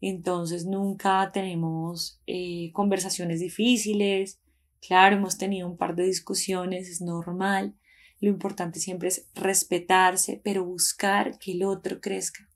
entonces 0.00 0.66
nunca 0.66 1.30
tenemos 1.32 2.20
eh, 2.26 2.70
conversaciones 2.72 3.40
difíciles. 3.40 4.40
Claro, 4.86 5.16
hemos 5.16 5.38
tenido 5.38 5.68
un 5.68 5.76
par 5.76 5.96
de 5.96 6.04
discusiones, 6.04 6.88
es 6.88 7.00
normal. 7.00 7.74
Lo 8.20 8.28
importante 8.28 8.78
siempre 8.80 9.08
es 9.08 9.26
respetarse, 9.34 10.40
pero 10.44 10.64
buscar 10.64 11.38
que 11.38 11.52
el 11.52 11.64
otro 11.64 12.00
crezca. 12.00 12.48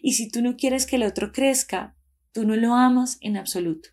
Y 0.00 0.14
si 0.14 0.28
tú 0.30 0.42
no 0.42 0.56
quieres 0.56 0.86
que 0.86 0.96
el 0.96 1.04
otro 1.04 1.32
crezca, 1.32 1.96
tú 2.32 2.44
no 2.46 2.56
lo 2.56 2.74
amas 2.74 3.18
en 3.20 3.36
absoluto 3.36 3.90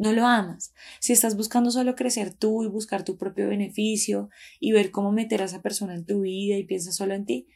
no 0.00 0.14
lo 0.14 0.26
amas. 0.26 0.72
Si 0.98 1.12
estás 1.12 1.36
buscando 1.36 1.70
solo 1.70 1.94
crecer 1.94 2.32
tú 2.32 2.64
y 2.64 2.68
buscar 2.68 3.04
tu 3.04 3.18
propio 3.18 3.48
beneficio 3.48 4.30
y 4.58 4.72
ver 4.72 4.90
cómo 4.90 5.12
meter 5.12 5.42
a 5.42 5.44
esa 5.44 5.60
persona 5.60 5.94
en 5.94 6.06
tu 6.06 6.22
vida 6.22 6.56
y 6.56 6.64
piensas 6.64 6.96
solo 6.96 7.12
en 7.12 7.26
ti, 7.26 7.48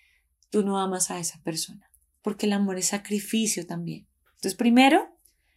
tú 0.50 0.62
no 0.62 0.78
amas 0.78 1.10
a 1.10 1.18
esa 1.18 1.42
persona, 1.42 1.90
porque 2.20 2.44
el 2.44 2.52
amor 2.52 2.76
es 2.76 2.88
sacrificio 2.88 3.66
también. 3.66 4.06
Entonces, 4.34 4.56
primero, 4.56 5.08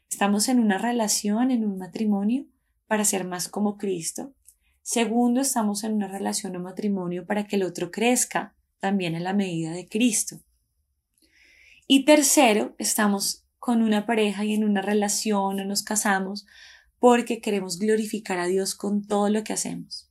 estamos 0.10 0.48
en 0.48 0.60
una 0.60 0.78
relación, 0.78 1.52
en 1.52 1.66
un 1.66 1.78
matrimonio, 1.78 2.46
para 2.88 3.04
ser 3.04 3.26
más 3.26 3.50
como 3.50 3.78
Cristo. 3.78 4.34
Segundo, 4.82 5.42
estamos 5.42 5.84
en 5.84 5.92
una 5.92 6.08
relación 6.08 6.56
o 6.56 6.62
matrimonio 6.62 7.26
para 7.26 7.48
que 7.48 7.58
el 7.58 7.64
otro 7.64 7.92
crezca 7.92 8.56
también 8.80 9.14
en 9.14 9.26
la 9.26 9.34
medida 9.34 9.72
de 9.72 9.90
Cristo. 9.90 10.40
Y 11.86 12.06
tercero, 12.06 12.76
estamos 12.78 13.46
con 13.60 13.82
una 13.82 14.06
pareja 14.06 14.46
y 14.46 14.54
en 14.54 14.64
una 14.64 14.82
relación 14.82 15.60
o 15.60 15.66
nos 15.66 15.84
casamos 15.84 16.46
porque 17.00 17.42
queremos 17.42 17.78
glorificar 17.80 18.40
a 18.40 18.48
Dios 18.48 18.76
con 18.76 19.06
todo 19.06 19.30
lo 19.30 19.44
que 19.44 19.54
hacemos. 19.54 20.10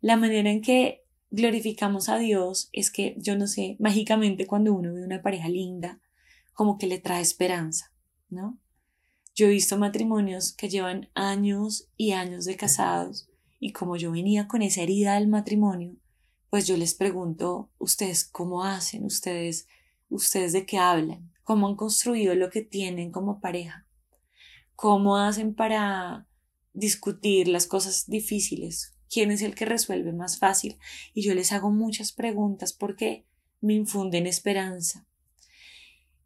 La 0.00 0.16
manera 0.16 0.50
en 0.50 0.62
que 0.62 1.04
glorificamos 1.30 2.08
a 2.08 2.18
Dios 2.18 2.68
es 2.72 2.90
que, 2.90 3.14
yo 3.18 3.36
no 3.36 3.46
sé, 3.46 3.76
mágicamente 3.78 4.46
cuando 4.46 4.74
uno 4.74 4.92
ve 4.92 5.04
una 5.04 5.22
pareja 5.22 5.48
linda, 5.48 6.00
como 6.52 6.76
que 6.76 6.86
le 6.86 6.98
trae 6.98 7.22
esperanza, 7.22 7.92
¿no? 8.28 8.58
Yo 9.34 9.46
he 9.46 9.50
visto 9.50 9.78
matrimonios 9.78 10.52
que 10.52 10.68
llevan 10.68 11.08
años 11.14 11.88
y 11.96 12.12
años 12.12 12.44
de 12.44 12.56
casados 12.56 13.30
y 13.58 13.72
como 13.72 13.96
yo 13.96 14.12
venía 14.12 14.46
con 14.46 14.60
esa 14.60 14.82
herida 14.82 15.14
del 15.14 15.28
matrimonio, 15.28 15.96
pues 16.50 16.66
yo 16.66 16.76
les 16.76 16.92
pregunto, 16.92 17.70
ustedes 17.78 18.24
cómo 18.24 18.64
hacen, 18.64 19.04
ustedes, 19.04 19.68
ustedes 20.10 20.52
de 20.52 20.66
qué 20.66 20.76
hablan, 20.76 21.32
cómo 21.44 21.66
han 21.66 21.76
construido 21.76 22.34
lo 22.34 22.50
que 22.50 22.60
tienen 22.60 23.10
como 23.10 23.40
pareja 23.40 23.86
cómo 24.74 25.16
hacen 25.16 25.54
para 25.54 26.26
discutir 26.72 27.48
las 27.48 27.66
cosas 27.66 28.06
difíciles, 28.06 28.96
quién 29.10 29.30
es 29.30 29.42
el 29.42 29.54
que 29.54 29.64
resuelve 29.64 30.12
más 30.12 30.38
fácil. 30.38 30.78
Y 31.14 31.22
yo 31.22 31.34
les 31.34 31.52
hago 31.52 31.70
muchas 31.70 32.12
preguntas 32.12 32.72
porque 32.72 33.26
me 33.60 33.74
infunden 33.74 34.26
esperanza. 34.26 35.06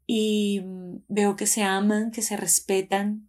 Y 0.06 0.60
mm, 0.60 1.04
veo 1.08 1.36
que 1.36 1.46
se 1.46 1.62
aman, 1.62 2.10
que 2.10 2.22
se 2.22 2.36
respetan 2.36 3.28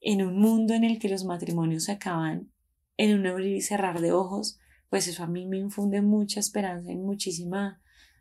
en 0.00 0.22
un 0.22 0.38
mundo 0.38 0.74
en 0.74 0.84
el 0.84 0.98
que 0.98 1.08
los 1.08 1.24
matrimonios 1.24 1.84
se 1.84 1.92
acaban 1.92 2.52
en 2.96 3.18
un 3.18 3.26
abrir 3.26 3.56
y 3.56 3.60
cerrar 3.60 4.00
de 4.00 4.12
ojos, 4.12 4.58
pues 4.90 5.08
eso 5.08 5.22
a 5.22 5.26
mí 5.26 5.46
me 5.46 5.58
infunde 5.58 6.02
mucha 6.02 6.40
esperanza 6.40 6.92
y 6.92 6.96
muchísima, 6.96 7.80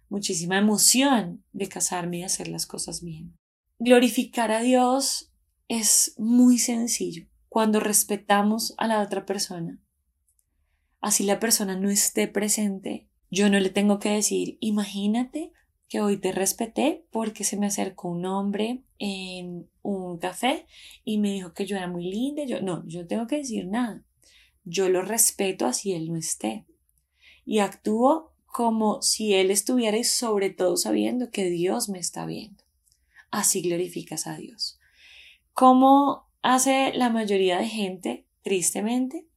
muchísima 0.10 0.58
emoción 0.58 1.44
de 1.52 1.68
casarme 1.68 2.20
y 2.20 2.24
hacer 2.24 2.48
las 2.48 2.66
cosas 2.66 3.02
bien. 3.02 3.38
Glorificar 3.80 4.52
a 4.52 4.62
Dios 4.62 5.31
es 5.72 6.16
muy 6.18 6.58
sencillo 6.58 7.28
cuando 7.48 7.80
respetamos 7.80 8.74
a 8.78 8.88
la 8.88 9.02
otra 9.02 9.26
persona. 9.26 9.80
Así 11.00 11.24
la 11.24 11.40
persona 11.40 11.78
no 11.78 11.90
esté 11.90 12.28
presente, 12.28 13.08
yo 13.30 13.50
no 13.50 13.58
le 13.58 13.70
tengo 13.70 13.98
que 13.98 14.10
decir, 14.10 14.58
imagínate 14.60 15.54
que 15.88 16.02
hoy 16.02 16.18
te 16.18 16.34
respeté 16.34 17.06
porque 17.10 17.46
se 17.46 17.56
me 17.56 17.68
acercó 17.68 18.10
un 18.10 18.26
hombre 18.26 18.84
en 19.00 19.70
un 19.82 20.18
café 20.18 20.66
y 21.06 21.20
me 21.20 21.32
dijo 21.32 21.54
que 21.54 21.66
yo 21.66 21.78
era 21.78 21.88
muy 21.88 22.04
linda. 22.04 22.44
Yo 22.44 22.62
no, 22.62 22.86
yo 22.86 23.08
tengo 23.08 23.26
que 23.28 23.38
decir 23.38 23.66
nada. 23.66 24.04
Yo 24.66 24.90
lo 24.90 25.02
respeto 25.02 25.66
así 25.66 25.94
él 25.94 26.12
no 26.12 26.18
esté. 26.18 26.66
Y 27.46 27.60
actúo 27.60 28.34
como 28.46 29.02
si 29.02 29.36
él 29.36 29.52
estuviera 29.52 29.98
y 29.98 30.04
sobre 30.04 30.50
todo 30.50 30.76
sabiendo 30.76 31.32
que 31.32 31.50
Dios 31.50 31.88
me 31.88 32.00
está 32.00 32.26
viendo. 32.26 32.62
Así 33.30 33.62
glorificas 33.62 34.28
a 34.28 34.36
Dios. 34.36 34.81
¿Cómo 35.54 36.30
hace 36.42 36.94
la 36.94 37.10
mayoría 37.10 37.58
de 37.58 37.68
gente, 37.68 38.28
tristemente, 38.42 39.28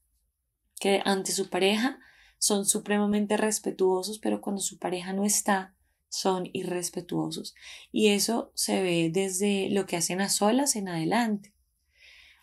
que 0.80 1.02
ante 1.04 1.32
su 1.32 1.50
pareja 1.50 1.98
son 2.38 2.66
supremamente 2.66 3.36
respetuosos, 3.36 4.18
pero 4.18 4.40
cuando 4.40 4.60
su 4.60 4.78
pareja 4.78 5.12
no 5.12 5.24
está, 5.24 5.74
son 6.08 6.48
irrespetuosos. 6.52 7.54
Y 7.90 8.08
eso 8.08 8.52
se 8.54 8.82
ve 8.82 9.10
desde 9.12 9.68
lo 9.70 9.86
que 9.86 9.96
hacen 9.96 10.20
a 10.20 10.28
solas 10.28 10.76
en 10.76 10.88
adelante. 10.88 11.52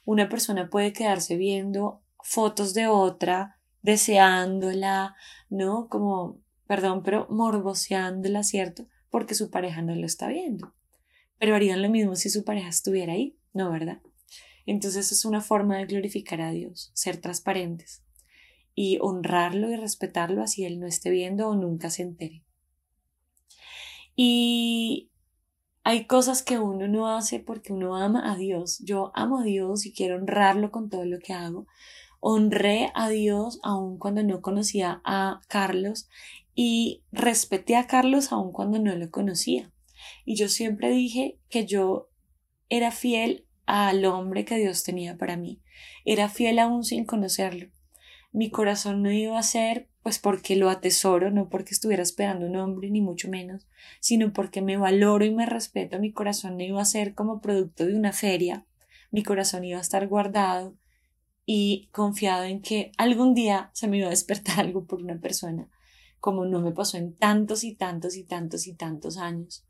Una 0.03 0.27
persona 0.27 0.69
puede 0.69 0.91
quedarse 0.91 1.37
viendo 1.37 2.01
fotos 2.23 2.73
de 2.73 2.87
otra, 2.87 3.59
deseándola, 3.81 5.15
¿no? 5.49 5.87
Como, 5.87 6.39
perdón, 6.67 7.03
pero 7.03 7.27
morboseándola, 7.29 8.43
¿cierto? 8.43 8.87
Porque 9.09 9.35
su 9.35 9.49
pareja 9.49 9.81
no 9.81 9.95
lo 9.95 10.05
está 10.05 10.27
viendo. 10.27 10.73
Pero 11.37 11.55
harían 11.55 11.81
lo 11.81 11.89
mismo 11.89 12.15
si 12.15 12.29
su 12.29 12.43
pareja 12.43 12.69
estuviera 12.69 13.13
ahí. 13.13 13.37
No, 13.53 13.71
¿verdad? 13.71 14.01
Entonces 14.65 15.11
es 15.11 15.25
una 15.25 15.41
forma 15.41 15.77
de 15.77 15.85
glorificar 15.85 16.41
a 16.41 16.51
Dios, 16.51 16.91
ser 16.93 17.17
transparentes 17.17 18.03
y 18.75 18.97
honrarlo 19.01 19.69
y 19.69 19.75
respetarlo 19.75 20.41
así 20.41 20.65
Él 20.65 20.79
no 20.79 20.87
esté 20.87 21.09
viendo 21.09 21.49
o 21.49 21.55
nunca 21.55 21.89
se 21.89 22.03
entere. 22.03 22.43
Y 24.15 25.09
hay 25.83 26.05
cosas 26.05 26.43
que 26.43 26.59
uno 26.59 26.87
no 26.87 27.07
hace 27.07 27.39
porque 27.39 27.73
uno 27.73 27.95
ama 27.95 28.31
a 28.31 28.35
Dios. 28.35 28.79
Yo 28.85 29.11
amo 29.15 29.39
a 29.39 29.43
Dios 29.43 29.85
y 29.85 29.93
quiero 29.93 30.15
honrarlo 30.15 30.71
con 30.71 30.89
todo 30.89 31.05
lo 31.05 31.19
que 31.19 31.33
hago. 31.33 31.65
Honré 32.19 32.91
a 32.93 33.09
Dios 33.09 33.59
aun 33.63 33.97
cuando 33.97 34.21
no 34.21 34.41
conocía 34.41 35.01
a 35.03 35.41
Carlos 35.47 36.07
y 36.53 37.03
respeté 37.11 37.75
a 37.77 37.87
Carlos 37.87 38.31
aun 38.31 38.51
cuando 38.51 38.77
no 38.77 38.95
lo 38.95 39.09
conocía. 39.09 39.71
Y 40.23 40.35
yo 40.35 40.49
siempre 40.49 40.91
dije 40.91 41.39
que 41.49 41.65
yo 41.65 42.10
era 42.71 42.91
fiel 42.91 43.45
al 43.65 44.05
hombre 44.05 44.45
que 44.45 44.55
Dios 44.55 44.83
tenía 44.83 45.17
para 45.17 45.35
mí. 45.35 45.61
Era 46.05 46.29
fiel 46.29 46.57
aún 46.57 46.85
sin 46.85 47.03
conocerlo. 47.03 47.67
Mi 48.31 48.49
corazón 48.49 49.03
no 49.03 49.11
iba 49.11 49.37
a 49.37 49.43
ser 49.43 49.89
pues 50.01 50.19
porque 50.19 50.55
lo 50.55 50.69
atesoro, 50.69 51.31
no 51.31 51.49
porque 51.49 51.73
estuviera 51.73 52.01
esperando 52.01 52.45
un 52.47 52.55
hombre, 52.55 52.89
ni 52.89 53.01
mucho 53.01 53.29
menos, 53.29 53.67
sino 53.99 54.31
porque 54.31 54.61
me 54.61 54.77
valoro 54.77 55.25
y 55.25 55.31
me 55.31 55.45
respeto. 55.45 55.99
Mi 55.99 56.13
corazón 56.13 56.57
no 56.57 56.63
iba 56.63 56.81
a 56.81 56.85
ser 56.85 57.13
como 57.13 57.41
producto 57.41 57.85
de 57.85 57.93
una 57.93 58.13
feria. 58.13 58.65
Mi 59.11 59.21
corazón 59.21 59.65
iba 59.65 59.77
a 59.77 59.81
estar 59.81 60.07
guardado 60.07 60.77
y 61.45 61.89
confiado 61.91 62.45
en 62.45 62.61
que 62.61 62.93
algún 62.97 63.33
día 63.33 63.69
se 63.73 63.89
me 63.89 63.97
iba 63.97 64.07
a 64.07 64.11
despertar 64.11 64.59
algo 64.65 64.85
por 64.85 65.03
una 65.03 65.19
persona, 65.19 65.67
como 66.21 66.45
no 66.45 66.61
me 66.61 66.71
pasó 66.71 66.97
en 66.97 67.17
tantos 67.17 67.65
y 67.65 67.75
tantos 67.75 68.15
y 68.15 68.23
tantos 68.23 68.65
y 68.65 68.73
tantos 68.75 69.17
años 69.17 69.67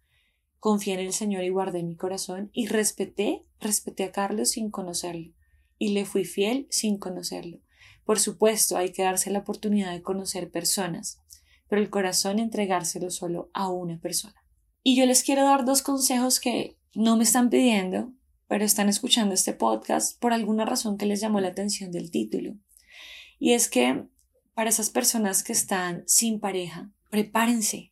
confié 0.61 0.93
en 0.93 0.99
el 0.99 1.11
Señor 1.11 1.43
y 1.43 1.49
guardé 1.49 1.81
mi 1.81 1.95
corazón 1.95 2.51
y 2.53 2.67
respeté, 2.67 3.43
respeté 3.59 4.03
a 4.03 4.11
Carlos 4.11 4.51
sin 4.51 4.69
conocerlo 4.69 5.33
y 5.79 5.89
le 5.89 6.05
fui 6.05 6.23
fiel 6.23 6.67
sin 6.69 6.99
conocerlo. 6.99 7.59
Por 8.05 8.19
supuesto, 8.19 8.77
hay 8.77 8.91
que 8.91 9.01
darse 9.01 9.31
la 9.31 9.39
oportunidad 9.39 9.91
de 9.91 10.03
conocer 10.03 10.51
personas, 10.51 11.19
pero 11.67 11.81
el 11.81 11.89
corazón 11.89 12.37
entregárselo 12.37 13.09
solo 13.09 13.49
a 13.55 13.69
una 13.69 13.99
persona. 13.99 14.35
Y 14.83 14.95
yo 14.95 15.07
les 15.07 15.23
quiero 15.23 15.43
dar 15.45 15.65
dos 15.65 15.81
consejos 15.81 16.39
que 16.39 16.77
no 16.93 17.17
me 17.17 17.23
están 17.23 17.49
pidiendo, 17.49 18.13
pero 18.47 18.63
están 18.63 18.87
escuchando 18.87 19.33
este 19.33 19.53
podcast 19.53 20.19
por 20.19 20.31
alguna 20.31 20.65
razón 20.65 20.99
que 20.99 21.07
les 21.07 21.21
llamó 21.21 21.41
la 21.41 21.47
atención 21.47 21.91
del 21.91 22.11
título. 22.11 22.53
Y 23.39 23.53
es 23.53 23.67
que 23.67 24.05
para 24.53 24.69
esas 24.69 24.91
personas 24.91 25.43
que 25.43 25.53
están 25.53 26.03
sin 26.05 26.39
pareja, 26.39 26.91
prepárense, 27.09 27.90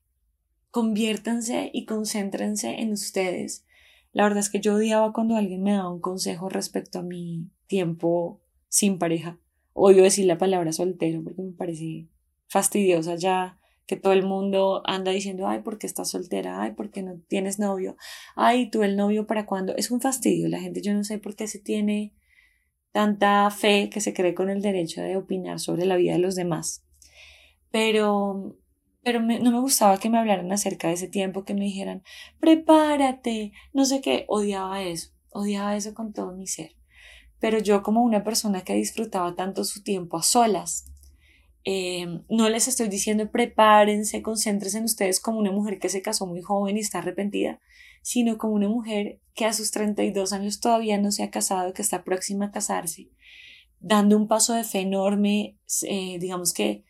conviértanse 0.71 1.69
y 1.73 1.85
concéntrense 1.85 2.79
en 2.79 2.91
ustedes. 2.91 3.65
La 4.11 4.23
verdad 4.23 4.39
es 4.39 4.49
que 4.49 4.59
yo 4.59 4.75
odiaba 4.75 5.13
cuando 5.13 5.35
alguien 5.35 5.63
me 5.63 5.73
daba 5.73 5.91
un 5.91 6.01
consejo 6.01 6.49
respecto 6.49 6.99
a 6.99 7.03
mi 7.03 7.49
tiempo 7.67 8.41
sin 8.67 8.97
pareja. 8.97 9.39
Odio 9.73 10.03
decir 10.03 10.25
la 10.25 10.37
palabra 10.37 10.71
soltero 10.73 11.23
porque 11.23 11.41
me 11.41 11.51
parece 11.51 12.07
fastidiosa 12.47 13.15
ya 13.15 13.59
que 13.85 13.95
todo 13.95 14.13
el 14.13 14.23
mundo 14.23 14.83
anda 14.85 15.11
diciendo, 15.11 15.47
ay, 15.47 15.61
¿por 15.61 15.79
qué 15.79 15.87
estás 15.87 16.09
soltera? 16.09 16.61
Ay, 16.61 16.73
¿por 16.73 16.91
qué 16.91 17.01
no 17.01 17.19
tienes 17.27 17.57
novio? 17.57 17.97
Ay, 18.35 18.69
tú 18.69 18.83
el 18.83 18.95
novio 18.95 19.25
para 19.25 19.47
cuándo? 19.47 19.75
Es 19.75 19.89
un 19.89 19.99
fastidio. 19.99 20.47
La 20.47 20.59
gente, 20.59 20.83
yo 20.83 20.93
no 20.93 21.03
sé 21.03 21.17
por 21.17 21.35
qué 21.35 21.47
se 21.47 21.57
tiene 21.57 22.13
tanta 22.91 23.49
fe 23.49 23.89
que 23.89 23.99
se 23.99 24.13
cree 24.13 24.35
con 24.35 24.51
el 24.51 24.61
derecho 24.61 25.01
de 25.01 25.17
opinar 25.17 25.59
sobre 25.59 25.87
la 25.87 25.95
vida 25.95 26.13
de 26.13 26.19
los 26.19 26.35
demás. 26.35 26.85
Pero, 27.71 28.59
pero 29.03 29.21
no 29.21 29.51
me 29.51 29.59
gustaba 29.59 29.99
que 29.99 30.09
me 30.09 30.17
hablaran 30.17 30.51
acerca 30.51 30.87
de 30.87 30.95
ese 30.95 31.07
tiempo, 31.07 31.43
que 31.43 31.53
me 31.53 31.65
dijeran, 31.65 32.03
prepárate, 32.39 33.53
no 33.73 33.85
sé 33.85 34.01
qué, 34.01 34.25
odiaba 34.27 34.81
eso, 34.83 35.11
odiaba 35.31 35.75
eso 35.75 35.93
con 35.93 36.13
todo 36.13 36.33
mi 36.33 36.47
ser. 36.47 36.75
Pero 37.39 37.59
yo 37.59 37.81
como 37.83 38.03
una 38.03 38.23
persona 38.23 38.61
que 38.61 38.73
disfrutaba 38.73 39.35
tanto 39.35 39.63
su 39.63 39.83
tiempo 39.83 40.17
a 40.17 40.23
solas, 40.23 40.85
eh, 41.63 42.21
no 42.29 42.49
les 42.49 42.67
estoy 42.67 42.89
diciendo 42.89 43.31
prepárense, 43.31 44.21
concéntrense 44.21 44.77
en 44.77 44.85
ustedes 44.85 45.19
como 45.19 45.39
una 45.39 45.51
mujer 45.51 45.79
que 45.79 45.89
se 45.89 46.01
casó 46.01 46.25
muy 46.25 46.41
joven 46.41 46.77
y 46.77 46.81
está 46.81 46.99
arrepentida, 46.99 47.59
sino 48.01 48.37
como 48.37 48.53
una 48.53 48.69
mujer 48.69 49.19
que 49.33 49.45
a 49.45 49.53
sus 49.53 49.71
32 49.71 50.33
años 50.33 50.59
todavía 50.59 50.97
no 50.97 51.11
se 51.11 51.23
ha 51.23 51.31
casado, 51.31 51.73
que 51.73 51.81
está 51.81 52.03
próxima 52.03 52.45
a 52.45 52.51
casarse, 52.51 53.09
dando 53.79 54.17
un 54.17 54.27
paso 54.27 54.53
de 54.53 54.63
fe 54.63 54.79
enorme, 54.79 55.57
eh, 55.87 56.17
digamos 56.19 56.53
que 56.53 56.83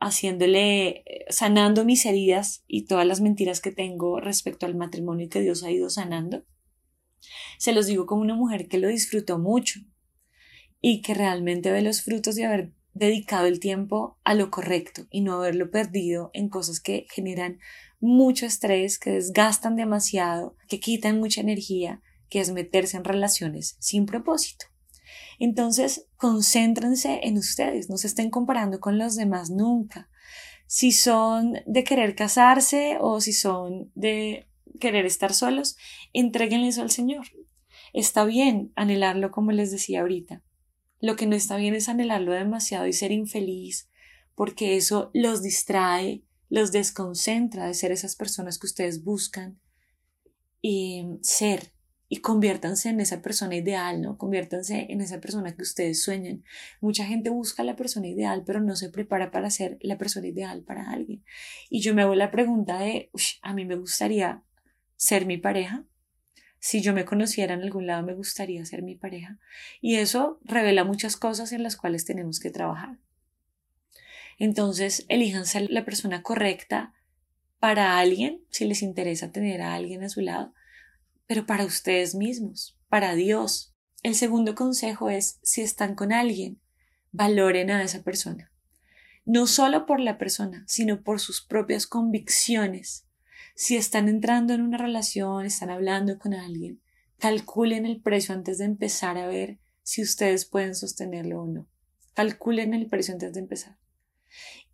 haciéndole, 0.00 0.88
eh, 0.88 1.24
sanando 1.28 1.84
mis 1.84 2.06
heridas 2.06 2.64
y 2.66 2.86
todas 2.86 3.06
las 3.06 3.20
mentiras 3.20 3.60
que 3.60 3.70
tengo 3.70 4.18
respecto 4.18 4.66
al 4.66 4.74
matrimonio 4.74 5.28
que 5.28 5.40
Dios 5.40 5.62
ha 5.62 5.70
ido 5.70 5.90
sanando. 5.90 6.44
Se 7.58 7.72
los 7.72 7.86
digo 7.86 8.06
como 8.06 8.22
una 8.22 8.34
mujer 8.34 8.66
que 8.68 8.78
lo 8.78 8.88
disfrutó 8.88 9.38
mucho 9.38 9.80
y 10.80 11.02
que 11.02 11.14
realmente 11.14 11.70
ve 11.70 11.82
los 11.82 12.02
frutos 12.02 12.34
de 12.34 12.46
haber 12.46 12.72
dedicado 12.94 13.46
el 13.46 13.60
tiempo 13.60 14.18
a 14.24 14.34
lo 14.34 14.50
correcto 14.50 15.06
y 15.10 15.20
no 15.20 15.34
haberlo 15.34 15.70
perdido 15.70 16.30
en 16.32 16.48
cosas 16.48 16.80
que 16.80 17.06
generan 17.10 17.58
mucho 18.00 18.46
estrés, 18.46 18.98
que 18.98 19.10
desgastan 19.10 19.76
demasiado, 19.76 20.56
que 20.66 20.80
quitan 20.80 21.18
mucha 21.18 21.42
energía, 21.42 22.00
que 22.30 22.40
es 22.40 22.50
meterse 22.50 22.96
en 22.96 23.04
relaciones 23.04 23.76
sin 23.78 24.06
propósito. 24.06 24.66
Entonces, 25.38 26.06
concéntrense 26.16 27.20
en 27.22 27.38
ustedes, 27.38 27.88
no 27.88 27.96
se 27.96 28.06
estén 28.06 28.30
comparando 28.30 28.80
con 28.80 28.98
los 28.98 29.16
demás 29.16 29.50
nunca. 29.50 30.08
Si 30.66 30.92
son 30.92 31.58
de 31.66 31.84
querer 31.84 32.14
casarse 32.14 32.98
o 33.00 33.20
si 33.20 33.32
son 33.32 33.90
de 33.94 34.48
querer 34.78 35.06
estar 35.06 35.34
solos, 35.34 35.76
entreguenle 36.12 36.68
eso 36.68 36.82
al 36.82 36.90
Señor. 36.90 37.26
Está 37.92 38.24
bien 38.24 38.72
anhelarlo 38.76 39.30
como 39.30 39.52
les 39.52 39.70
decía 39.70 40.00
ahorita, 40.00 40.42
lo 41.00 41.16
que 41.16 41.26
no 41.26 41.34
está 41.34 41.56
bien 41.56 41.74
es 41.74 41.88
anhelarlo 41.88 42.32
demasiado 42.32 42.86
y 42.86 42.92
ser 42.92 43.10
infeliz, 43.10 43.88
porque 44.34 44.76
eso 44.76 45.10
los 45.14 45.42
distrae, 45.42 46.24
los 46.48 46.72
desconcentra 46.72 47.66
de 47.66 47.74
ser 47.74 47.90
esas 47.90 48.16
personas 48.16 48.58
que 48.58 48.66
ustedes 48.66 49.02
buscan 49.02 49.60
y 50.60 51.04
ser 51.22 51.72
y 52.12 52.16
conviértanse 52.16 52.88
en 52.88 53.00
esa 53.00 53.22
persona 53.22 53.54
ideal, 53.54 54.02
¿no? 54.02 54.18
Conviértanse 54.18 54.88
en 54.90 55.00
esa 55.00 55.20
persona 55.20 55.54
que 55.54 55.62
ustedes 55.62 56.02
sueñan. 56.02 56.42
Mucha 56.80 57.06
gente 57.06 57.30
busca 57.30 57.62
la 57.62 57.76
persona 57.76 58.08
ideal, 58.08 58.42
pero 58.44 58.60
no 58.60 58.74
se 58.74 58.90
prepara 58.90 59.30
para 59.30 59.48
ser 59.48 59.78
la 59.80 59.96
persona 59.96 60.26
ideal 60.26 60.62
para 60.62 60.90
alguien. 60.90 61.22
Y 61.70 61.82
yo 61.82 61.94
me 61.94 62.02
hago 62.02 62.16
la 62.16 62.32
pregunta 62.32 62.80
de, 62.80 63.10
a 63.42 63.54
mí 63.54 63.64
me 63.64 63.76
gustaría 63.76 64.42
ser 64.96 65.24
mi 65.24 65.38
pareja, 65.38 65.84
si 66.58 66.82
yo 66.82 66.92
me 66.92 67.04
conociera 67.04 67.54
en 67.54 67.62
algún 67.62 67.86
lado 67.86 68.02
me 68.02 68.14
gustaría 68.14 68.64
ser 68.64 68.82
mi 68.82 68.96
pareja. 68.96 69.38
Y 69.80 69.94
eso 69.96 70.40
revela 70.42 70.82
muchas 70.82 71.16
cosas 71.16 71.52
en 71.52 71.62
las 71.62 71.76
cuales 71.76 72.04
tenemos 72.04 72.40
que 72.40 72.50
trabajar. 72.50 72.98
Entonces, 74.36 75.06
elíjanse 75.08 75.68
la 75.68 75.84
persona 75.84 76.22
correcta 76.22 76.92
para 77.60 77.98
alguien, 77.98 78.40
si 78.50 78.64
les 78.64 78.82
interesa 78.82 79.30
tener 79.30 79.62
a 79.62 79.74
alguien 79.74 80.02
a 80.02 80.08
su 80.08 80.22
lado, 80.22 80.52
pero 81.30 81.46
para 81.46 81.64
ustedes 81.64 82.16
mismos, 82.16 82.76
para 82.88 83.14
Dios. 83.14 83.72
El 84.02 84.16
segundo 84.16 84.56
consejo 84.56 85.10
es, 85.10 85.38
si 85.44 85.60
están 85.60 85.94
con 85.94 86.12
alguien, 86.12 86.60
valoren 87.12 87.70
a 87.70 87.84
esa 87.84 88.02
persona. 88.02 88.50
No 89.24 89.46
solo 89.46 89.86
por 89.86 90.00
la 90.00 90.18
persona, 90.18 90.64
sino 90.66 91.04
por 91.04 91.20
sus 91.20 91.40
propias 91.40 91.86
convicciones 91.86 93.06
si 93.54 93.76
están 93.76 94.08
entrando 94.08 94.54
en 94.54 94.62
una 94.62 94.76
relación, 94.76 95.46
están 95.46 95.70
hablando 95.70 96.18
con 96.18 96.34
alguien, 96.34 96.82
calculen 97.20 97.86
el 97.86 98.02
precio 98.02 98.34
antes 98.34 98.58
de 98.58 98.64
empezar 98.64 99.16
a 99.16 99.28
ver 99.28 99.60
si 99.84 100.02
ustedes 100.02 100.46
pueden 100.46 100.74
sostenerlo 100.74 101.42
o 101.42 101.46
no. 101.46 101.68
Calculen 102.14 102.74
el 102.74 102.88
precio 102.88 103.14
antes 103.14 103.34
de 103.34 103.38
empezar. 103.38 103.78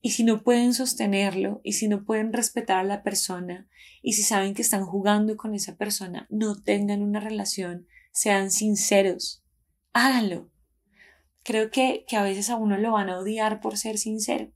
Y 0.00 0.10
si 0.10 0.24
no 0.24 0.42
pueden 0.42 0.74
sostenerlo, 0.74 1.60
y 1.64 1.72
si 1.72 1.88
no 1.88 2.04
pueden 2.04 2.32
respetar 2.32 2.78
a 2.78 2.84
la 2.84 3.02
persona, 3.02 3.68
y 4.02 4.12
si 4.12 4.22
saben 4.22 4.54
que 4.54 4.62
están 4.62 4.84
jugando 4.84 5.36
con 5.36 5.54
esa 5.54 5.76
persona, 5.76 6.26
no 6.30 6.62
tengan 6.62 7.02
una 7.02 7.18
relación, 7.18 7.86
sean 8.12 8.50
sinceros, 8.50 9.42
háganlo. 9.92 10.50
Creo 11.42 11.70
que, 11.70 12.04
que 12.06 12.16
a 12.16 12.22
veces 12.22 12.50
a 12.50 12.56
uno 12.56 12.76
lo 12.76 12.92
van 12.92 13.08
a 13.08 13.18
odiar 13.18 13.60
por 13.60 13.78
ser 13.78 13.98
sincero. 13.98 14.52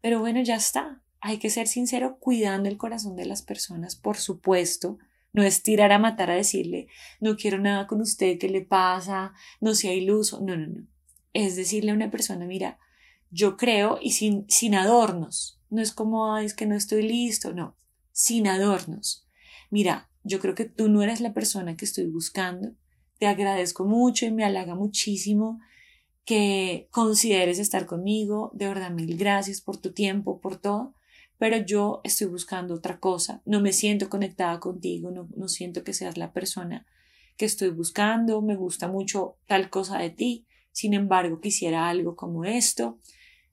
Pero 0.00 0.20
bueno, 0.20 0.40
ya 0.42 0.56
está. 0.56 1.02
Hay 1.20 1.38
que 1.38 1.50
ser 1.50 1.66
sincero 1.66 2.18
cuidando 2.20 2.68
el 2.68 2.78
corazón 2.78 3.16
de 3.16 3.26
las 3.26 3.42
personas, 3.42 3.96
por 3.96 4.16
supuesto. 4.16 4.98
No 5.32 5.42
es 5.42 5.62
tirar 5.62 5.92
a 5.92 5.98
matar 5.98 6.30
a 6.30 6.34
decirle, 6.34 6.88
no 7.20 7.36
quiero 7.36 7.58
nada 7.58 7.86
con 7.86 8.00
usted, 8.00 8.38
¿qué 8.38 8.48
le 8.48 8.62
pasa? 8.62 9.34
No 9.60 9.74
sea 9.74 9.92
iluso. 9.92 10.40
No, 10.40 10.56
no, 10.56 10.66
no. 10.66 10.86
Es 11.32 11.56
decirle 11.56 11.90
a 11.90 11.94
una 11.94 12.10
persona, 12.10 12.46
mira, 12.46 12.78
yo 13.30 13.56
creo 13.56 13.98
y 14.00 14.12
sin, 14.12 14.44
sin 14.48 14.74
adornos. 14.74 15.60
No 15.70 15.82
es 15.82 15.92
como, 15.92 16.36
es 16.38 16.54
que 16.54 16.66
no 16.66 16.74
estoy 16.74 17.02
listo, 17.02 17.52
no. 17.52 17.76
Sin 18.12 18.46
adornos. 18.48 19.26
Mira, 19.70 20.10
yo 20.24 20.40
creo 20.40 20.54
que 20.54 20.64
tú 20.64 20.88
no 20.88 21.02
eres 21.02 21.20
la 21.20 21.34
persona 21.34 21.76
que 21.76 21.84
estoy 21.84 22.06
buscando. 22.06 22.72
Te 23.18 23.26
agradezco 23.26 23.84
mucho 23.84 24.26
y 24.26 24.32
me 24.32 24.44
halaga 24.44 24.74
muchísimo 24.74 25.60
que 26.24 26.88
consideres 26.90 27.58
estar 27.58 27.86
conmigo. 27.86 28.50
De 28.54 28.68
verdad, 28.68 28.90
mil 28.90 29.16
gracias 29.16 29.60
por 29.60 29.76
tu 29.76 29.92
tiempo, 29.92 30.40
por 30.40 30.56
todo 30.56 30.94
pero 31.38 31.56
yo 31.56 32.00
estoy 32.04 32.26
buscando 32.26 32.74
otra 32.74 32.98
cosa, 32.98 33.42
no 33.46 33.60
me 33.60 33.72
siento 33.72 34.10
conectada 34.10 34.58
contigo, 34.58 35.10
no, 35.10 35.28
no 35.36 35.48
siento 35.48 35.84
que 35.84 35.92
seas 35.94 36.18
la 36.18 36.32
persona 36.32 36.84
que 37.36 37.46
estoy 37.46 37.70
buscando, 37.70 38.42
me 38.42 38.56
gusta 38.56 38.88
mucho 38.88 39.36
tal 39.46 39.70
cosa 39.70 39.98
de 39.98 40.10
ti, 40.10 40.46
sin 40.72 40.94
embargo 40.94 41.40
quisiera 41.40 41.88
algo 41.88 42.16
como 42.16 42.44
esto. 42.44 42.98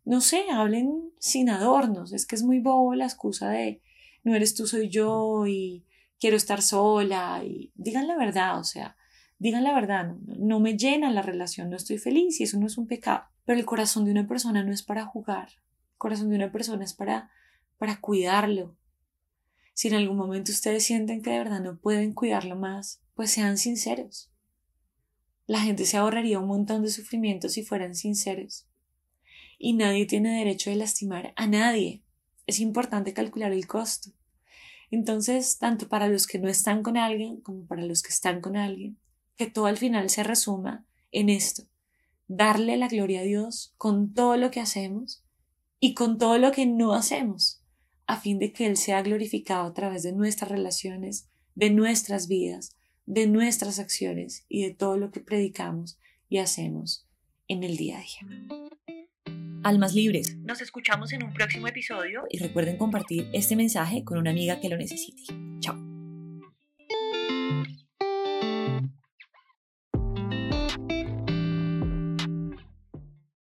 No 0.06 0.22
sé, 0.22 0.44
hablen 0.52 1.12
sin 1.20 1.50
adornos, 1.50 2.14
es 2.14 2.26
que 2.26 2.36
es 2.36 2.44
muy 2.44 2.60
bobo 2.60 2.96
la 2.96 3.06
excusa 3.06 3.50
de 3.50 3.82
no 4.24 4.36
eres 4.36 4.56
tú, 4.56 4.66
soy 4.66 4.90
yo 4.90 5.46
y 5.48 5.86
quiero 6.20 6.38
estar 6.38 6.62
sola 6.62 7.44
y 7.44 7.72
digan 7.76 8.08
la 8.08 8.16
verdad, 8.16 8.60
o 8.60 8.64
sea, 8.64 8.96
digan 9.40 9.64
la 9.64 9.74
verdad, 9.74 10.16
no, 10.26 10.60
me 10.60 10.78
llena 10.78 11.12
la 11.12 11.22
relación, 11.22 11.70
no 11.70 11.76
estoy 11.76 11.98
feliz 11.98 12.40
y 12.40 12.44
eso 12.44 12.58
no 12.60 12.68
es 12.68 12.78
un 12.78 12.88
pecado, 12.88 13.26
pero 13.46 13.60
el 13.60 13.66
corazón 13.66 14.06
de 14.06 14.12
una 14.12 14.28
persona 14.28 14.64
no 14.64 14.72
es 14.72 14.84
para 14.84 15.06
jugar, 15.06 15.50
el 15.50 15.98
corazón 15.98 16.30
de 16.30 16.36
una 16.36 16.52
persona 16.52 16.84
es 16.84 16.94
para 16.94 17.30
para 17.78 18.00
cuidarlo. 18.00 18.78
Si 19.74 19.90
en 19.90 19.96
algún 19.96 20.18
momento 20.18 20.52
ustedes 20.52 20.86
sienten 20.86 21.22
que 21.22 21.32
de 21.32 21.40
verdad 21.40 21.60
no 21.60 21.78
pueden 21.78 22.14
cuidarlo 22.14 22.56
más, 22.56 23.02
pues 23.14 23.32
sean 23.32 23.58
sinceros. 23.58 24.32
La 25.48 25.60
gente 25.60 25.86
se 25.86 25.98
ahorraría 25.98 26.40
un 26.40 26.48
montón 26.48 26.82
de 26.82 26.90
sufrimiento 26.90 27.50
si 27.50 27.64
fueran 27.64 27.94
sinceros. 27.96 28.68
Y 29.58 29.74
nadie 29.74 30.06
tiene 30.06 30.38
derecho 30.38 30.70
de 30.70 30.76
lastimar 30.76 31.34
a 31.36 31.48
nadie. 31.48 32.02
Es 32.48 32.60
importante 32.60 33.14
calcular 33.14 33.52
el 33.52 33.68
costo. 33.68 34.12
Entonces, 34.92 35.58
tanto 35.58 35.88
para 35.88 36.08
los 36.08 36.28
que 36.28 36.40
no 36.40 36.48
están 36.48 36.84
con 36.84 36.98
alguien 36.98 37.42
como 37.42 37.66
para 37.66 37.84
los 37.84 38.02
que 38.02 38.10
están 38.10 38.42
con 38.42 38.56
alguien, 38.56 38.98
que 39.36 39.48
todo 39.48 39.66
al 39.66 39.78
final 39.78 40.10
se 40.10 40.24
resuma 40.24 40.86
en 41.12 41.30
esto, 41.30 41.64
darle 42.28 42.78
la 42.78 42.88
gloria 42.88 43.22
a 43.22 43.24
Dios 43.24 43.74
con 43.78 44.14
todo 44.14 44.38
lo 44.38 44.52
que 44.52 44.62
hacemos 44.62 45.24
y 45.80 45.94
con 45.94 46.18
todo 46.18 46.38
lo 46.38 46.52
que 46.52 46.66
no 46.66 46.94
hacemos 46.94 47.62
a 48.08 48.20
fin 48.20 48.40
de 48.40 48.52
que 48.52 48.68
Él 48.68 48.78
sea 48.78 49.02
glorificado 49.02 49.68
a 49.68 49.74
través 49.74 50.04
de 50.04 50.14
nuestras 50.14 50.52
relaciones, 50.52 51.28
de 51.56 51.70
nuestras 51.70 52.28
vidas, 52.28 52.76
de 53.06 53.28
nuestras 53.28 53.80
acciones 53.80 54.46
y 54.48 54.64
de 54.64 54.74
todo 54.74 54.98
lo 54.98 55.12
que 55.12 55.22
predicamos 55.22 55.98
y 56.30 56.38
hacemos 56.38 57.08
en 57.48 57.64
el 57.64 57.78
día 57.78 58.00
a 58.00 58.02
día. 58.02 58.95
Almas 59.66 59.96
libres. 59.96 60.38
Nos 60.44 60.62
escuchamos 60.62 61.12
en 61.12 61.24
un 61.24 61.34
próximo 61.34 61.68
episodio 61.68 62.28
y 62.30 62.38
recuerden 62.38 62.78
compartir 62.78 63.28
este 63.34 63.56
mensaje 63.56 64.04
con 64.04 64.20
una 64.20 64.30
amiga 64.30 64.60
que 64.60 64.70
lo 64.70 64.78
necesite. 64.78 65.24